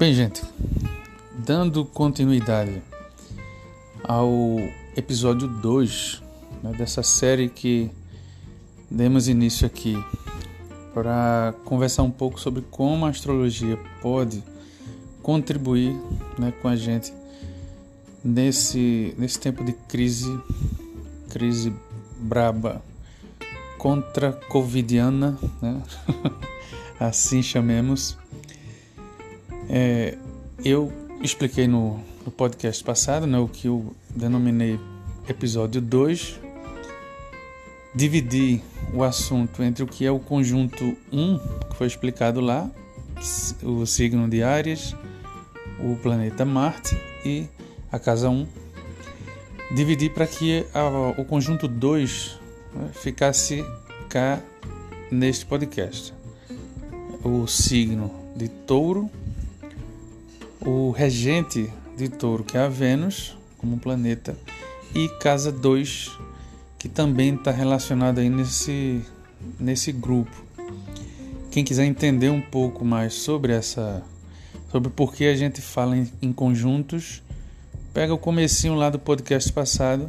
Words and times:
Bem, 0.00 0.14
gente, 0.14 0.42
dando 1.44 1.84
continuidade 1.84 2.80
ao 4.02 4.56
episódio 4.96 5.46
2 5.46 6.22
né, 6.62 6.72
dessa 6.72 7.02
série 7.02 7.50
que 7.50 7.90
demos 8.90 9.28
início 9.28 9.66
aqui 9.66 10.02
para 10.94 11.54
conversar 11.66 12.02
um 12.02 12.10
pouco 12.10 12.40
sobre 12.40 12.62
como 12.70 13.04
a 13.04 13.10
astrologia 13.10 13.78
pode 14.00 14.42
contribuir 15.22 15.94
né, 16.38 16.50
com 16.62 16.68
a 16.68 16.76
gente 16.76 17.12
nesse, 18.24 19.14
nesse 19.18 19.38
tempo 19.38 19.62
de 19.62 19.74
crise, 19.74 20.34
crise 21.28 21.74
braba 22.18 22.82
contra 23.76 24.32
covidiana, 24.32 25.38
né? 25.60 25.82
assim 26.98 27.42
chamemos. 27.42 28.16
É, 29.72 30.18
eu 30.64 30.92
expliquei 31.22 31.68
no, 31.68 32.00
no, 32.24 32.32
podcast 32.32 32.82
passado 32.82 33.24
né, 33.24 33.38
o 33.38 33.46
que 33.46 33.68
eu 33.68 33.94
denominei 34.10 34.80
episódio 35.28 35.80
2. 35.80 36.40
Dividi 37.94 38.60
o 38.92 39.04
assunto 39.04 39.62
entre 39.62 39.84
o 39.84 39.86
que 39.86 40.04
é 40.04 40.10
o 40.10 40.18
conjunto 40.18 40.96
1, 41.12 41.38
que 41.70 41.76
foi 41.76 41.86
explicado 41.86 42.40
lá, 42.40 42.68
o 43.62 43.86
signo 43.86 44.28
de 44.28 44.42
Áries, 44.42 44.96
o 45.78 45.94
planeta 46.02 46.44
Marte 46.44 47.00
e 47.24 47.46
a 47.92 47.98
casa 47.98 48.28
1. 48.28 48.46
Dividi 49.72 50.10
para 50.10 50.26
que 50.26 50.66
a, 50.74 51.20
o 51.20 51.24
conjunto 51.24 51.68
2 51.68 52.40
né, 52.74 52.90
ficasse 52.92 53.64
cá 54.08 54.40
neste 55.12 55.46
podcast. 55.46 56.12
O 57.22 57.46
signo 57.46 58.10
de 58.34 58.48
Touro 58.48 59.08
o 60.60 60.90
regente 60.90 61.70
de 61.96 62.08
Touro, 62.08 62.44
que 62.44 62.56
é 62.56 62.60
a 62.60 62.68
Vênus, 62.68 63.36
como 63.58 63.78
planeta, 63.78 64.36
e 64.94 65.08
casa 65.20 65.52
2, 65.52 66.10
que 66.78 66.88
também 66.88 67.34
está 67.34 67.50
relacionado 67.50 68.18
aí 68.18 68.28
nesse, 68.28 69.02
nesse 69.58 69.92
grupo. 69.92 70.30
Quem 71.50 71.64
quiser 71.64 71.84
entender 71.84 72.30
um 72.30 72.40
pouco 72.40 72.84
mais 72.84 73.14
sobre 73.14 73.52
essa 73.52 74.02
sobre 74.70 74.88
por 74.88 75.12
que 75.12 75.24
a 75.24 75.34
gente 75.34 75.60
fala 75.60 75.96
em, 75.96 76.08
em 76.22 76.32
conjuntos, 76.32 77.22
pega 77.92 78.14
o 78.14 78.18
comecinho 78.18 78.76
lá 78.76 78.88
do 78.88 79.00
podcast 79.00 79.52
passado 79.52 80.08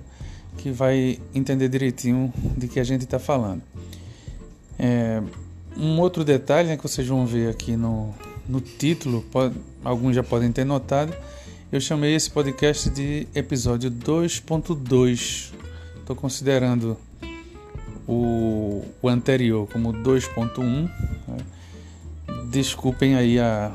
que 0.58 0.70
vai 0.70 1.20
entender 1.34 1.68
direitinho 1.68 2.32
de 2.56 2.68
que 2.68 2.80
a 2.80 2.84
gente 2.84 3.04
está 3.04 3.18
falando. 3.18 3.64
É, 4.78 5.22
um 5.76 6.00
outro 6.00 6.24
detalhe 6.24 6.68
né, 6.68 6.78
que 6.78 6.84
vocês 6.84 7.08
vão 7.08 7.26
ver 7.26 7.50
aqui 7.50 7.76
no, 7.76 8.14
no 8.52 8.60
título, 8.60 9.24
pode, 9.32 9.56
alguns 9.84 10.14
já 10.14 10.22
podem 10.22 10.52
ter 10.52 10.66
notado, 10.66 11.16
eu 11.72 11.80
chamei 11.80 12.14
esse 12.14 12.30
podcast 12.30 12.90
de 12.90 13.26
episódio 13.34 13.90
2.2. 13.90 15.54
Estou 16.02 16.16
considerando 16.18 16.98
o, 18.06 18.84
o, 19.02 19.08
anterior 19.08 19.70
como 19.72 19.94
2.1. 19.94 20.66
Né? 20.68 21.38
Desculpem 22.50 23.16
aí 23.16 23.40
a, 23.40 23.72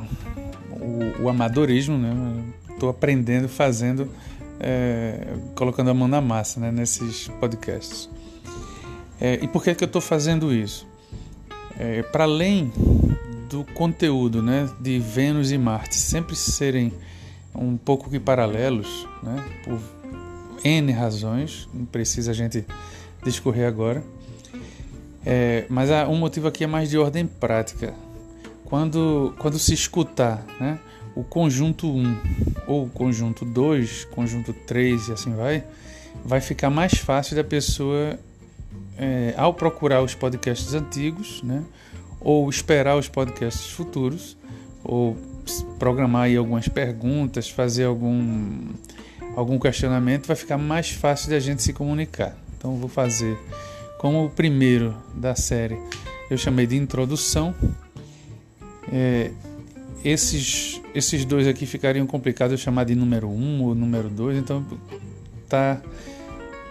o, 0.73 1.23
o 1.23 1.29
amadorismo, 1.31 1.97
né? 1.97 2.13
Estou 2.69 2.91
aprendendo, 2.91 3.49
fazendo, 3.49 4.11
é, 4.61 5.39
colocando 5.55 5.89
a 5.89 5.95
mão 5.95 6.07
na 6.07 6.21
massa 6.21 6.61
né? 6.61 6.71
nesses 6.71 7.29
podcasts. 7.41 8.11
É, 9.19 9.39
e 9.41 9.49
por 9.49 9.65
que, 9.65 9.75
que 9.75 9.83
eu 9.83 9.87
estou 9.87 10.03
fazendo 10.03 10.53
isso? 10.53 10.87
É, 11.79 12.03
Para 12.03 12.25
além 12.25 12.71
do 13.49 13.65
conteúdo 13.75 14.43
né, 14.43 14.69
de 14.81 14.99
Vênus 14.99 15.51
e 15.51 15.59
Marte 15.59 15.97
sempre 15.97 16.35
serem 16.35 16.93
um 17.55 17.77
pouco 17.77 18.11
que 18.11 18.19
paralelos, 18.21 19.07
né, 19.23 19.45
por 19.65 19.81
N 20.65 20.93
razões, 20.93 21.69
não 21.73 21.85
precisa 21.85 22.33
a 22.33 22.35
gente 22.35 22.65
discorrer 23.25 23.67
agora. 23.67 24.03
É, 25.25 25.65
mas 25.69 25.91
há 25.91 26.07
um 26.09 26.17
motivo 26.17 26.47
aqui 26.47 26.65
é 26.65 26.67
mais 26.67 26.91
de 26.91 26.99
ordem 26.99 27.27
prática. 27.27 27.95
Quando, 28.65 29.35
quando 29.39 29.59
se 29.59 29.75
escutar 29.75 30.45
né, 30.61 30.79
o 31.15 31.25
conjunto 31.25 31.89
1 31.89 32.17
ou 32.67 32.85
o 32.85 32.91
conjunto 32.91 33.45
2, 33.45 34.05
conjunto 34.07 34.53
3 34.53 35.09
e 35.09 35.13
assim 35.13 35.35
vai, 35.35 35.65
vai 36.25 36.41
ficar 36.41 36.71
mais 36.71 36.95
fácil 36.95 37.37
da 37.37 37.45
pessoa, 37.45 38.19
é, 38.99 39.35
ao 39.37 39.55
procurar 39.55 40.03
os 40.03 40.15
podcasts 40.15 40.75
antigos, 40.75 41.43
né, 41.43 41.65
ou 42.27 42.51
esperar 42.51 42.97
os 42.97 43.09
podcasts 43.09 43.71
futuros, 43.71 44.37
ou 44.83 45.17
programar 45.79 46.23
aí 46.23 46.37
algumas 46.37 46.67
perguntas, 46.67 47.49
fazer 47.49 47.85
algum, 47.85 48.71
algum 49.37 49.61
questionamento, 49.61 50.27
vai 50.27 50.35
ficar 50.35 50.59
mais 50.59 50.91
fácil 50.91 51.29
de 51.29 51.37
a 51.37 51.39
gente 51.39 51.63
se 51.63 51.73
comunicar. 51.73 52.37
Então 52.59 52.75
vou 52.75 52.89
fazer 52.89 53.39
como 54.01 54.25
o 54.25 54.29
primeiro 54.29 54.93
da 55.15 55.37
série, 55.37 55.79
eu 56.29 56.37
chamei 56.37 56.67
de 56.67 56.75
introdução. 56.75 57.55
É, 58.93 59.31
esses, 60.05 60.83
esses 60.97 61.25
dois 61.25 61.47
aqui 61.47 61.65
ficariam 61.65 62.09
complicados 62.09 62.51
eu 62.51 62.59
chamar 62.59 62.87
de 62.87 62.97
número 62.97 63.29
1 63.29 63.41
um 63.41 63.63
ou 63.63 63.73
número 63.73 64.09
2, 64.09 64.39
então 64.39 64.67
tá, 65.49 65.81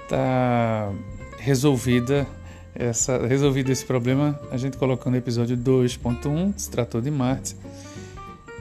tá 0.09 0.91
resolvida 1.37 2.27
essa, 2.75 3.25
resolvido 3.25 3.71
esse 3.71 3.85
problema, 3.85 4.37
a 4.51 4.57
gente 4.57 4.77
colocou 4.77 5.09
no 5.09 5.17
episódio 5.17 5.57
2.1, 5.57 6.53
se 6.57 6.69
tratou 6.69 6.99
de 6.99 7.09
Marte, 7.09 7.55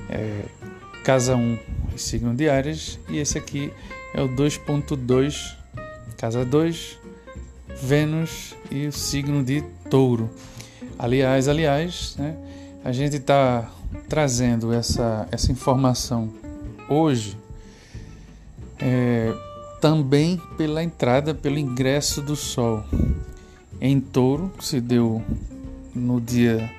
é, 0.08 0.44
casa 1.02 1.34
1 1.34 1.58
e 1.94 1.98
signo 1.98 2.32
de 2.32 2.48
Áries, 2.48 2.98
e 3.08 3.18
esse 3.18 3.36
aqui 3.36 3.72
é 4.14 4.22
o 4.22 4.28
2.2, 4.28 5.56
casa 6.16 6.44
2, 6.44 6.98
Vênus 7.82 8.54
e 8.70 8.86
o 8.86 8.92
signo 8.92 9.42
de 9.42 9.62
Touro. 9.90 10.30
Aliás, 10.96 11.48
aliás, 11.48 12.14
né, 12.16 12.36
a 12.84 12.92
gente 12.92 13.16
está 13.16 13.68
trazendo 14.08 14.72
essa, 14.72 15.26
essa 15.32 15.50
informação 15.50 16.32
hoje 16.88 17.36
é, 18.78 19.34
também 19.80 20.40
pela 20.56 20.84
entrada, 20.84 21.34
pelo 21.34 21.58
ingresso 21.58 22.22
do 22.22 22.36
Sol 22.36 22.84
em 23.86 24.00
touro, 24.00 24.50
se 24.60 24.80
deu 24.80 25.22
no 25.94 26.18
dia, 26.18 26.70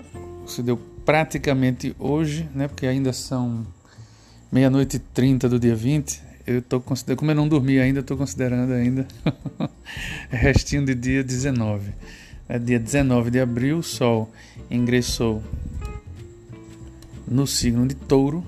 se 0.48 0.64
deu 0.64 0.76
praticamente 1.06 1.96
hoje, 2.00 2.50
né? 2.52 2.68
Porque 2.68 2.88
ainda 2.88 3.14
são 3.14 3.64
meia-noite 4.52 4.98
e 4.98 5.00
trinta 5.00 5.48
do 5.48 5.60
dia 5.60 5.76
20. 5.76 6.20
Eu 6.48 6.64
tô 6.64 6.82
considerando, 6.82 7.20
como 7.20 7.30
eu 7.30 7.36
não 7.36 7.48
dormi 7.48 7.80
ainda, 7.80 8.00
estou 8.00 8.18
considerando 8.18 8.74
ainda 8.74 9.08
restinho 10.32 10.84
de 10.84 10.96
dia 10.96 11.24
19. 11.24 11.92
É 12.50 12.58
dia 12.58 12.80
19 12.80 13.30
de 13.30 13.40
abril, 13.40 13.78
o 13.78 13.84
Sol 13.84 14.32
ingressou 14.70 15.44
no 17.28 17.46
signo 17.46 17.88
de 17.88 17.94
Touro. 17.94 18.44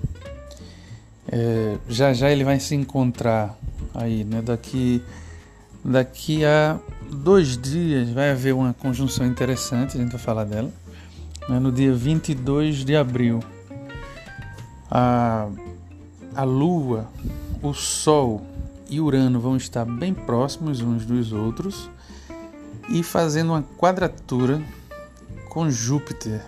É, 1.31 1.78
já 1.88 2.12
já 2.12 2.31
ele 2.31 2.44
vai 2.44 2.59
se 2.59 2.74
encontrar 2.74 3.56
aí, 3.94 4.24
né? 4.24 4.41
Daqui 4.41 5.03
daqui 5.85 6.44
a 6.44 6.79
dois 7.09 7.57
dias 7.57 8.09
vai 8.09 8.31
haver 8.31 8.53
uma 8.53 8.73
conjunção 8.73 9.25
interessante, 9.25 9.97
a 9.97 10.01
gente 10.01 10.12
vai 10.12 10.19
falar 10.19 10.44
dela. 10.44 10.72
Né? 11.47 11.59
No 11.59 11.72
dia 11.72 11.94
22 11.94 12.85
de 12.85 12.95
abril, 12.95 13.40
a, 14.90 15.47
a 16.35 16.44
Lua, 16.44 17.09
o 17.62 17.73
Sol 17.73 18.45
e 18.90 19.00
Urano 19.00 19.40
vão 19.40 19.57
estar 19.57 19.85
bem 19.85 20.13
próximos 20.13 20.81
uns 20.81 21.06
dos 21.06 21.34
outros 21.34 21.90
e 22.90 23.03
fazendo 23.03 23.50
uma 23.51 23.63
quadratura 23.78 24.62
com 25.50 25.69
Júpiter, 25.69 26.42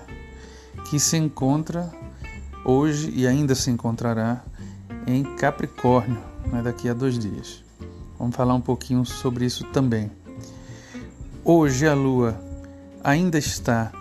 que 0.89 0.99
se 0.99 1.17
encontra 1.17 1.91
hoje 2.63 3.11
e 3.15 3.27
ainda 3.27 3.55
se 3.55 3.69
encontrará 3.69 4.43
em 5.07 5.23
Capricórnio 5.35 6.19
né, 6.51 6.61
daqui 6.61 6.87
a 6.87 6.93
dois 6.93 7.17
dias. 7.17 7.63
Vamos 8.17 8.35
falar 8.35 8.53
um 8.53 8.61
pouquinho 8.61 9.05
sobre 9.05 9.45
isso 9.45 9.63
também. 9.65 10.11
Hoje 11.43 11.87
a 11.87 11.93
lua 11.93 12.37
ainda 13.01 13.37
está 13.37 13.91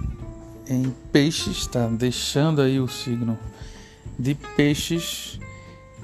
em 0.68 0.92
peixes, 1.12 1.58
está 1.58 1.86
deixando 1.86 2.60
aí 2.60 2.80
o 2.80 2.88
signo 2.88 3.38
de 4.18 4.34
peixes. 4.34 5.38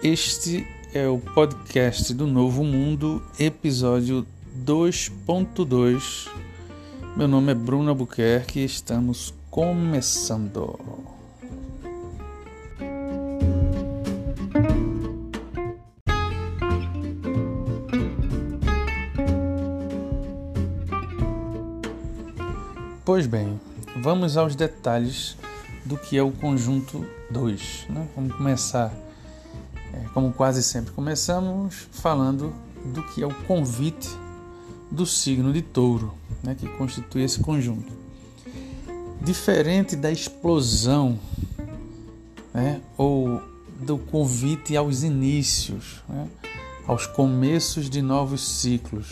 Este 0.02 0.64
é 0.94 1.08
o 1.08 1.18
podcast 1.18 2.14
do 2.14 2.26
Novo 2.26 2.62
Mundo, 2.62 3.20
episódio 3.38 4.24
2.2. 4.64 6.28
Meu 7.16 7.26
nome 7.26 7.50
é 7.50 7.54
Bruno 7.54 7.90
Albuquerque 7.90 8.60
e 8.60 8.64
estamos 8.64 9.34
começando. 9.50 11.13
Pois 23.14 23.28
bem, 23.28 23.60
vamos 24.02 24.36
aos 24.36 24.56
detalhes 24.56 25.36
do 25.84 25.96
que 25.96 26.18
é 26.18 26.22
o 26.24 26.32
conjunto 26.32 27.06
2. 27.30 27.86
Né? 27.88 28.08
Vamos 28.16 28.34
começar, 28.34 28.92
é, 29.92 30.08
como 30.12 30.32
quase 30.32 30.64
sempre 30.64 30.90
começamos, 30.90 31.86
falando 31.92 32.52
do 32.86 33.04
que 33.04 33.22
é 33.22 33.26
o 33.28 33.32
convite 33.46 34.10
do 34.90 35.06
signo 35.06 35.52
de 35.52 35.62
touro, 35.62 36.12
né, 36.42 36.56
que 36.56 36.66
constitui 36.70 37.22
esse 37.22 37.38
conjunto. 37.38 37.86
Diferente 39.22 39.94
da 39.94 40.10
explosão 40.10 41.16
né, 42.52 42.80
ou 42.98 43.40
do 43.78 43.96
convite 43.96 44.76
aos 44.76 45.04
inícios, 45.04 46.02
né, 46.08 46.26
aos 46.84 47.06
começos 47.06 47.88
de 47.88 48.02
novos 48.02 48.44
ciclos. 48.44 49.08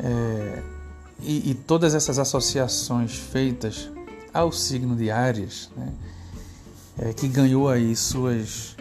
É, 0.00 0.77
e, 1.20 1.50
e, 1.50 1.54
todas 1.54 1.94
essas 1.94 2.18
associações 2.18 3.16
feitas 3.16 3.90
ao 4.32 4.52
signo 4.52 4.94
de 4.94 5.10
Áries, 5.10 5.68
né, 5.76 5.92
é, 6.98 7.12
que 7.12 7.26
ganhou 7.26 7.68
aí 7.68 7.94
suas, 7.96 8.76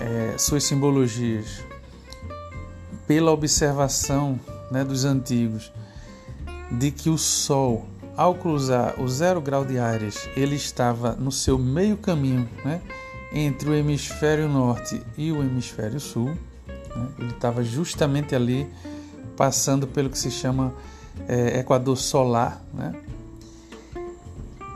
é, 0.00 0.36
suas 0.38 0.64
simbologias 0.64 1.62
pela 3.06 3.30
observação 3.30 4.38
né, 4.70 4.84
dos 4.84 5.04
antigos 5.04 5.72
de 6.70 6.90
que 6.90 7.10
o 7.10 7.18
Sol, 7.18 7.86
ao 8.16 8.34
cruzar 8.34 9.00
o 9.00 9.08
zero 9.08 9.40
grau 9.40 9.64
de 9.64 9.78
Áries, 9.78 10.28
ele 10.36 10.56
estava 10.56 11.12
no 11.12 11.30
seu 11.30 11.58
meio 11.58 11.96
caminho 11.96 12.48
né, 12.64 12.80
entre 13.32 13.70
o 13.70 13.74
hemisfério 13.74 14.48
norte 14.48 15.02
e 15.16 15.32
o 15.32 15.42
hemisfério 15.42 16.00
sul. 16.00 16.36
Né, 16.66 17.08
ele 17.18 17.30
estava 17.30 17.62
justamente 17.62 18.34
ali, 18.34 18.68
passando 19.36 19.86
pelo 19.86 20.10
que 20.10 20.18
se 20.18 20.30
chama 20.30 20.72
é, 21.28 21.58
Equador 21.58 21.96
solar. 21.96 22.62
Né. 22.72 22.94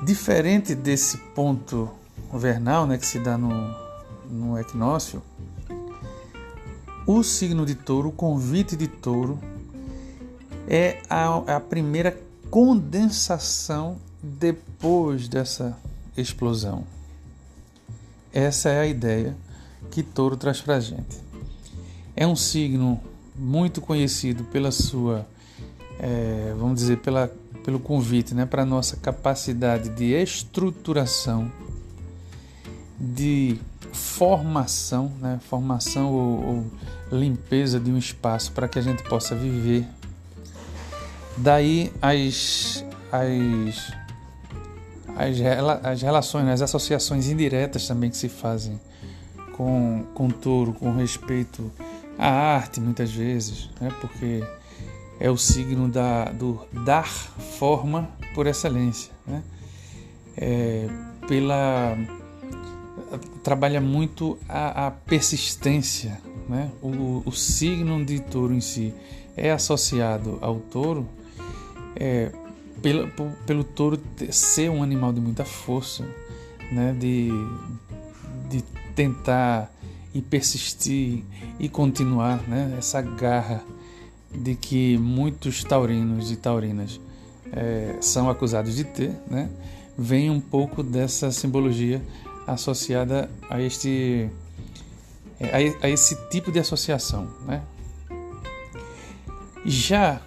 Diferente 0.05 0.75
desse 0.75 1.19
ponto 1.35 1.91
vernal 2.33 2.87
né, 2.87 2.99
que 2.99 3.06
se 3.06 3.19
dá 3.19 3.38
no, 3.38 3.75
no 4.31 4.59
equinócio, 4.59 5.23
o 7.06 7.23
signo 7.23 7.65
de 7.65 7.75
touro, 7.75 8.09
o 8.09 8.12
convite 8.12 8.77
de 8.77 8.88
touro, 8.88 9.38
é 10.69 11.00
a, 11.09 11.56
a 11.56 11.61
primeira 11.61 12.19
condensação 12.50 13.97
depois 14.23 15.29
dessa 15.29 15.77
explosão. 16.17 16.85
Essa 18.32 18.71
é 18.71 18.81
a 18.81 18.87
ideia 18.87 19.37
que 19.91 20.03
touro 20.03 20.37
traz 20.37 20.61
para 20.61 20.81
gente. 20.81 21.21
É 22.15 22.27
um 22.27 22.37
signo 22.37 23.00
muito 23.35 23.81
conhecido 23.81 24.44
pela 24.44 24.71
sua, 24.71 25.27
é, 25.98 26.54
vamos 26.58 26.76
dizer, 26.81 26.98
pela, 26.98 27.31
pelo 27.64 27.78
convite 27.78 28.34
né, 28.34 28.46
para 28.46 28.62
a 28.62 28.66
nossa 28.66 28.96
capacidade 28.96 29.88
de 29.90 30.12
estruturação, 30.12 31.50
de 32.98 33.58
formação, 33.93 35.12
né, 35.20 35.40
formação 35.48 36.12
ou, 36.12 36.44
ou 36.44 37.19
limpeza 37.19 37.81
de 37.81 37.90
um 37.90 37.98
espaço 37.98 38.52
para 38.52 38.69
que 38.69 38.78
a 38.78 38.82
gente 38.82 39.02
possa 39.02 39.34
viver. 39.34 39.87
Daí 41.37 41.93
as, 42.00 42.84
as, 43.12 43.93
as, 45.16 45.84
as 45.84 46.02
relações, 46.02 46.44
né, 46.44 46.52
as 46.52 46.62
associações 46.62 47.28
indiretas 47.28 47.87
também 47.87 48.10
que 48.10 48.16
se 48.16 48.28
fazem 48.28 48.81
com, 49.56 50.04
com 50.14 50.28
touro, 50.28 50.72
com 50.72 50.93
respeito 50.93 51.70
à 52.19 52.28
arte, 52.28 52.81
muitas 52.81 53.10
vezes, 53.10 53.70
né, 53.81 53.90
porque 54.00 54.43
é 55.19 55.31
o 55.31 55.37
signo 55.37 55.89
da, 55.89 56.27
do 56.27 56.61
dar 56.85 57.09
forma 57.09 58.11
por 58.35 58.47
excelência, 58.47 59.13
né, 59.27 59.43
é, 60.37 60.89
pela 61.27 61.97
trabalha 63.43 63.81
muito 63.81 64.39
a, 64.49 64.87
a 64.87 64.91
persistência, 64.91 66.21
né? 66.49 66.71
O, 66.83 67.23
o, 67.25 67.33
signo 67.33 68.05
de 68.05 68.21
touro 68.21 68.53
em 68.53 68.61
si 68.61 68.93
é 69.37 69.51
associado 69.51 70.39
ao 70.41 70.57
touro 70.57 71.09
é, 71.95 72.33
pelo, 72.83 73.09
pelo 73.47 73.65
touro 73.65 74.01
ser 74.31 74.71
um 74.71 74.83
animal 74.83 75.13
de 75.13 75.21
muita 75.21 75.45
força, 75.45 76.05
né? 76.73 76.95
De, 76.99 77.31
de 78.49 78.63
tentar 78.95 79.73
e 80.15 80.21
persistir 80.21 81.25
e 81.59 81.69
continuar, 81.69 82.43
né? 82.49 82.75
Essa 82.79 83.01
garra 83.01 83.63
de 84.37 84.55
que 84.55 84.99
muitos 84.99 85.65
taurinos 85.65 86.31
e 86.31 86.37
taurinas 86.37 87.00
é, 87.53 87.97
são 88.00 88.29
acusados 88.29 88.77
de 88.77 88.85
ter, 88.85 89.12
né? 89.31 89.49
Vem 89.99 90.31
um 90.31 90.41
pouco 90.41 90.83
dessa 90.83 91.31
simbologia 91.31 92.03
associada 92.47 93.31
a 93.49 93.61
este 93.61 94.31
é, 95.41 95.75
a, 95.83 95.88
esse 95.88 96.17
tipo 96.29 96.50
de 96.50 96.59
associação, 96.59 97.29
né? 97.47 97.62
Já 99.65 100.21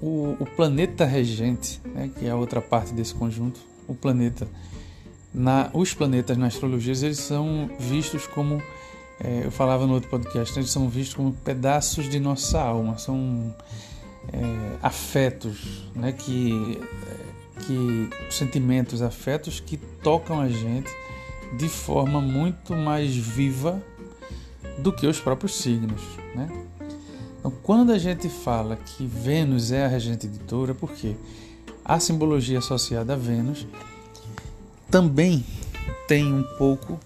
o, 0.00 0.36
o 0.40 0.46
planeta 0.46 1.04
regente, 1.04 1.80
né, 1.84 2.10
que 2.18 2.26
é 2.26 2.30
a 2.30 2.36
outra 2.36 2.60
parte 2.60 2.92
desse 2.92 3.14
conjunto, 3.14 3.60
o 3.86 3.94
planeta, 3.94 4.48
na, 5.32 5.70
os 5.72 5.94
planetas 5.94 6.36
na 6.36 6.46
astrologia 6.46 6.92
eles 6.92 7.18
são 7.18 7.70
vistos 7.78 8.26
como, 8.26 8.60
é, 9.22 9.42
eu 9.44 9.50
falava 9.50 9.86
no 9.86 9.94
outro 9.94 10.08
podcast, 10.08 10.58
eles 10.58 10.70
são 10.70 10.88
vistos 10.88 11.14
como 11.14 11.32
pedaços 11.32 12.08
de 12.08 12.18
nossa 12.18 12.60
alma, 12.60 12.98
são 12.98 13.54
é, 14.32 14.76
afetos, 14.82 15.90
né, 15.94 16.12
que, 16.12 16.80
que 17.66 18.10
sentimentos, 18.30 19.02
afetos 19.02 19.60
que 19.60 19.76
tocam 19.76 20.40
a 20.40 20.48
gente 20.48 20.90
de 21.56 21.68
forma 21.68 22.20
muito 22.20 22.74
mais 22.74 23.14
viva 23.14 23.82
do 24.78 24.92
que 24.92 25.06
os 25.06 25.20
próprios 25.20 25.56
signos. 25.56 26.02
Né? 26.34 26.48
Então, 27.38 27.50
quando 27.62 27.92
a 27.92 27.98
gente 27.98 28.28
fala 28.28 28.76
que 28.76 29.06
Vênus 29.06 29.72
é 29.72 29.84
a 29.84 29.88
regente 29.88 30.28
touro, 30.46 30.72
é 30.72 30.74
porque 30.74 31.16
a 31.84 31.98
simbologia 31.98 32.58
associada 32.58 33.14
a 33.14 33.16
Vênus 33.16 33.66
também 34.90 35.44
tem 36.06 36.32
um 36.32 36.42
pouco 36.58 36.98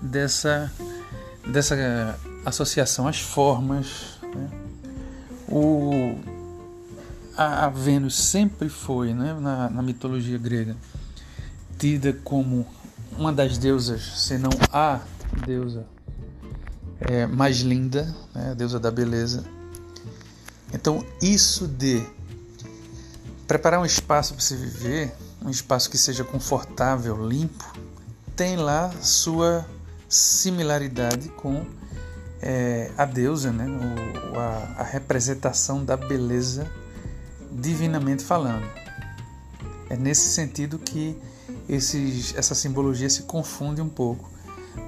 dessa, 0.00 0.72
dessa 1.48 2.18
associação 2.44 3.08
às 3.08 3.20
formas. 3.20 4.18
Né? 4.22 4.50
O, 5.48 6.18
a, 7.36 7.66
a, 7.66 7.68
Vênus 7.68 8.16
sempre 8.16 8.68
foi, 8.68 9.14
né, 9.14 9.34
na, 9.40 9.70
na 9.70 9.82
mitologia 9.82 10.38
grega, 10.38 10.76
tida 11.78 12.12
como 12.24 12.66
uma 13.16 13.32
das 13.32 13.56
deusas, 13.56 14.02
se 14.20 14.36
não 14.36 14.50
a 14.72 15.00
deusa 15.46 15.86
é, 17.00 17.26
mais 17.26 17.58
linda, 17.60 18.14
né, 18.34 18.50
a 18.50 18.54
deusa 18.54 18.78
da 18.78 18.90
beleza. 18.90 19.44
Então, 20.72 21.04
isso 21.22 21.66
de 21.66 22.04
preparar 23.46 23.80
um 23.80 23.86
espaço 23.86 24.34
para 24.34 24.42
se 24.42 24.54
viver, 24.54 25.14
um 25.42 25.48
espaço 25.48 25.88
que 25.88 25.96
seja 25.96 26.22
confortável, 26.22 27.26
limpo, 27.26 27.64
tem 28.36 28.56
lá 28.56 28.90
sua 29.00 29.66
similaridade 30.08 31.28
com 31.30 31.66
é, 32.40 32.90
a 32.96 33.04
deusa, 33.04 33.52
né, 33.52 33.66
o, 33.66 34.38
a, 34.38 34.80
a 34.80 34.82
representação 34.82 35.84
da 35.84 35.96
beleza 35.96 36.70
divinamente 37.50 38.24
falando. 38.24 38.66
É 39.90 39.96
nesse 39.96 40.28
sentido 40.28 40.78
que 40.78 41.16
esses, 41.68 42.34
essa 42.36 42.54
simbologia 42.54 43.08
se 43.08 43.22
confunde 43.22 43.80
um 43.80 43.88
pouco. 43.88 44.30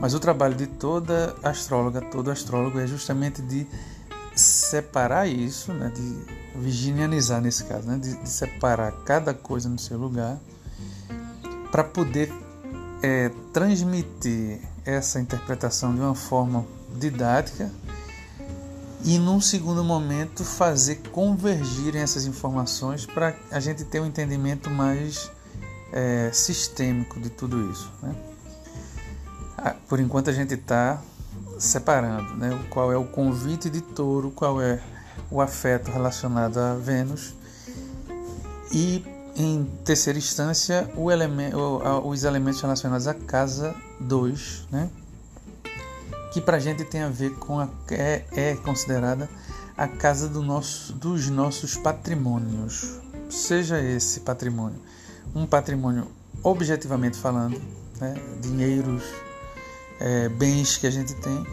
Mas 0.00 0.14
o 0.14 0.20
trabalho 0.20 0.54
de 0.54 0.66
toda 0.66 1.34
astróloga, 1.42 2.00
todo 2.00 2.30
astrólogo 2.30 2.78
é 2.78 2.86
justamente 2.86 3.42
de 3.42 3.66
separar 4.34 5.26
isso, 5.26 5.72
né, 5.72 5.92
de 5.94 6.58
virginianizar 6.58 7.40
nesse 7.40 7.64
caso, 7.64 7.88
né, 7.88 7.98
de, 7.98 8.14
de 8.16 8.28
separar 8.28 8.92
cada 9.04 9.34
coisa 9.34 9.68
no 9.68 9.78
seu 9.78 9.98
lugar 9.98 10.38
para 11.70 11.84
poder 11.84 12.32
é, 13.02 13.30
transmitir 13.52 14.60
essa 14.84 15.20
interpretação 15.20 15.94
de 15.94 16.00
uma 16.00 16.14
forma 16.14 16.64
didática 16.99 17.70
e 19.04 19.18
num 19.18 19.40
segundo 19.40 19.82
momento 19.82 20.44
fazer 20.44 20.96
convergirem 21.10 22.02
essas 22.02 22.26
informações 22.26 23.06
para 23.06 23.34
a 23.50 23.60
gente 23.60 23.84
ter 23.84 24.00
um 24.00 24.06
entendimento 24.06 24.68
mais 24.70 25.30
é, 25.92 26.30
sistêmico 26.32 27.18
de 27.20 27.30
tudo 27.30 27.70
isso. 27.70 27.90
Né? 28.02 28.14
Por 29.88 30.00
enquanto 30.00 30.30
a 30.30 30.32
gente 30.32 30.54
está 30.54 31.00
separando 31.58 32.34
né? 32.37 32.58
qual 32.70 32.92
é 32.92 32.96
o 32.96 33.04
convite 33.04 33.70
de 33.70 33.80
touro, 33.80 34.30
qual 34.30 34.60
é 34.60 34.80
o 35.30 35.40
afeto 35.40 35.90
relacionado 35.90 36.58
a 36.58 36.75
Vênus 36.75 37.34
e 38.72 39.04
em 39.40 39.64
terceira 39.85 40.18
instância 40.18 40.90
os 42.04 42.25
elementos 42.25 42.61
relacionados 42.61 43.06
à 43.06 43.14
casa 43.14 43.75
2, 44.00 44.68
né? 44.70 44.90
que 46.32 46.40
para 46.40 46.59
a 46.59 46.61
gente 46.61 46.85
tem 46.85 47.02
a 47.02 47.09
ver 47.09 47.35
com 47.37 47.59
a 47.59 47.68
é, 47.90 48.25
é 48.32 48.54
considerada 48.56 49.28
a 49.76 49.88
casa 49.88 50.28
do 50.28 50.42
nosso, 50.42 50.92
dos 50.92 51.28
nossos 51.28 51.76
patrimônios, 51.76 53.00
seja 53.28 53.80
esse 53.80 54.20
patrimônio 54.20 54.78
um 55.35 55.47
patrimônio 55.47 56.09
objetivamente 56.42 57.16
falando, 57.16 57.61
né, 58.00 58.14
dinheiros, 58.40 59.02
é, 60.00 60.28
bens 60.28 60.76
que 60.76 60.87
a 60.87 60.90
gente 60.90 61.14
tem, 61.14 61.47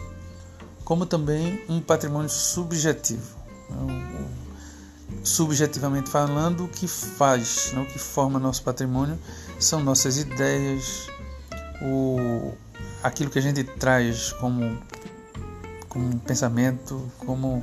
como 0.84 1.06
também 1.06 1.62
um 1.68 1.80
patrimônio 1.80 2.28
subjetivo. 2.28 3.36
Né, 3.70 4.37
subjetivamente 5.28 6.08
falando, 6.08 6.64
o 6.64 6.68
que 6.68 6.88
faz, 6.88 7.72
né, 7.74 7.82
o 7.82 7.86
que 7.86 7.98
forma 7.98 8.38
nosso 8.38 8.62
patrimônio 8.62 9.18
são 9.60 9.80
nossas 9.80 10.16
ideias, 10.16 11.08
o, 11.82 12.52
aquilo 13.02 13.30
que 13.30 13.38
a 13.38 13.42
gente 13.42 13.62
traz 13.62 14.32
como, 14.32 14.78
como 15.88 16.18
pensamento, 16.20 17.12
como 17.18 17.62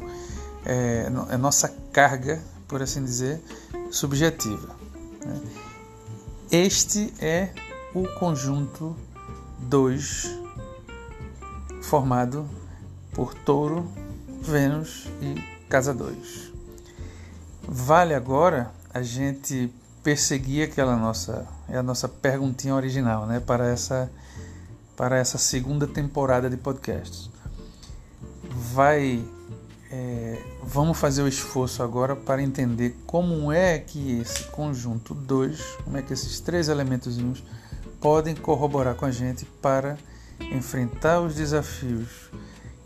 é, 0.63 1.11
a 1.29 1.37
nossa 1.37 1.67
carga, 1.91 2.41
por 2.67 2.83
assim 2.83 3.03
dizer, 3.03 3.41
subjetiva. 3.89 4.75
Né? 5.25 5.41
Este 6.51 7.11
é 7.19 7.49
o 7.95 8.07
conjunto 8.19 8.95
2 9.59 10.39
formado 11.81 12.47
por 13.11 13.33
Touro, 13.33 13.89
Vênus 14.41 15.07
e 15.19 15.65
Casa 15.67 15.93
2. 15.93 16.54
Vale 17.67 18.13
agora 18.13 18.71
a 18.93 19.01
gente 19.01 19.71
perseguir 20.03 20.69
aquela 20.69 20.95
nossa 20.95 21.47
é 21.67 21.77
a 21.77 21.83
nossa 21.83 22.07
perguntinha 22.07 22.75
original, 22.75 23.25
né, 23.25 23.39
para 23.39 23.67
essa 23.67 24.09
para 24.95 25.17
essa 25.17 25.37
segunda 25.37 25.87
temporada 25.87 26.49
de 26.49 26.57
podcasts. 26.57 27.29
Vai 28.73 29.23
é, 29.91 30.41
vamos 30.63 30.97
fazer 30.97 31.21
o 31.21 31.27
esforço 31.27 31.81
agora 31.81 32.15
para 32.15 32.41
entender 32.41 32.95
como 33.05 33.51
é 33.51 33.79
que 33.79 34.19
esse 34.19 34.43
conjunto 34.45 35.13
2, 35.13 35.59
como 35.83 35.97
é 35.97 36.01
que 36.01 36.13
esses 36.13 36.39
três 36.39 36.69
elementos 36.69 37.17
podem 37.99 38.35
corroborar 38.35 38.95
com 38.95 39.05
a 39.05 39.11
gente 39.11 39.45
para 39.61 39.97
enfrentar 40.39 41.21
os 41.21 41.35
desafios 41.35 42.29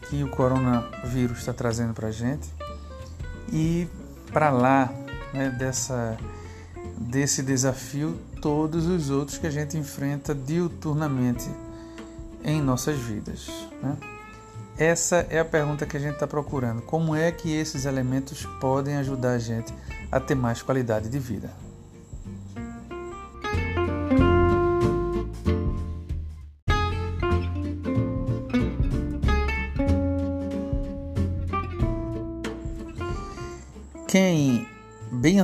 que 0.10 0.24
o 0.24 0.30
coronavírus 0.30 1.40
está 1.40 1.54
trazendo 1.54 1.94
para 1.94 2.08
a 2.08 2.12
gente 2.12 2.50
e 3.52 3.88
para 4.32 4.50
lá 4.50 4.92
né, 5.34 5.50
dessa, 5.50 6.18
desse 6.98 7.44
desafio 7.44 8.20
todos 8.42 8.86
os 8.86 9.10
outros 9.10 9.38
que 9.38 9.48
a 9.48 9.52
gente 9.52 9.78
enfrenta 9.78 10.34
diuturnamente 10.34 11.50
em 12.44 12.62
nossas 12.62 12.98
vidas. 12.98 13.50
Né? 13.82 13.98
Essa 14.78 15.28
é 15.30 15.40
a 15.40 15.46
pergunta 15.46 15.86
que 15.86 15.98
a 15.98 16.00
gente 16.00 16.14
está 16.14 16.26
procurando. 16.26 16.82
Como 16.82 17.16
é 17.16 17.32
que 17.32 17.54
esses 17.54 17.86
elementos 17.86 18.46
podem 18.62 18.96
ajudar 18.96 19.32
a 19.32 19.40
gente 19.40 19.74
a 20.12 20.20
ter 20.20 20.36
mais 20.36 20.62
qualidade 20.62 21.10
de 21.10 21.20
vida? 21.20 21.52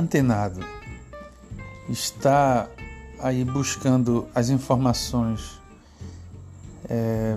Antenado 0.06 0.60
está 1.88 2.68
aí 3.18 3.44
buscando 3.44 4.28
as 4.32 4.50
informações 4.50 5.60
é, 6.88 7.36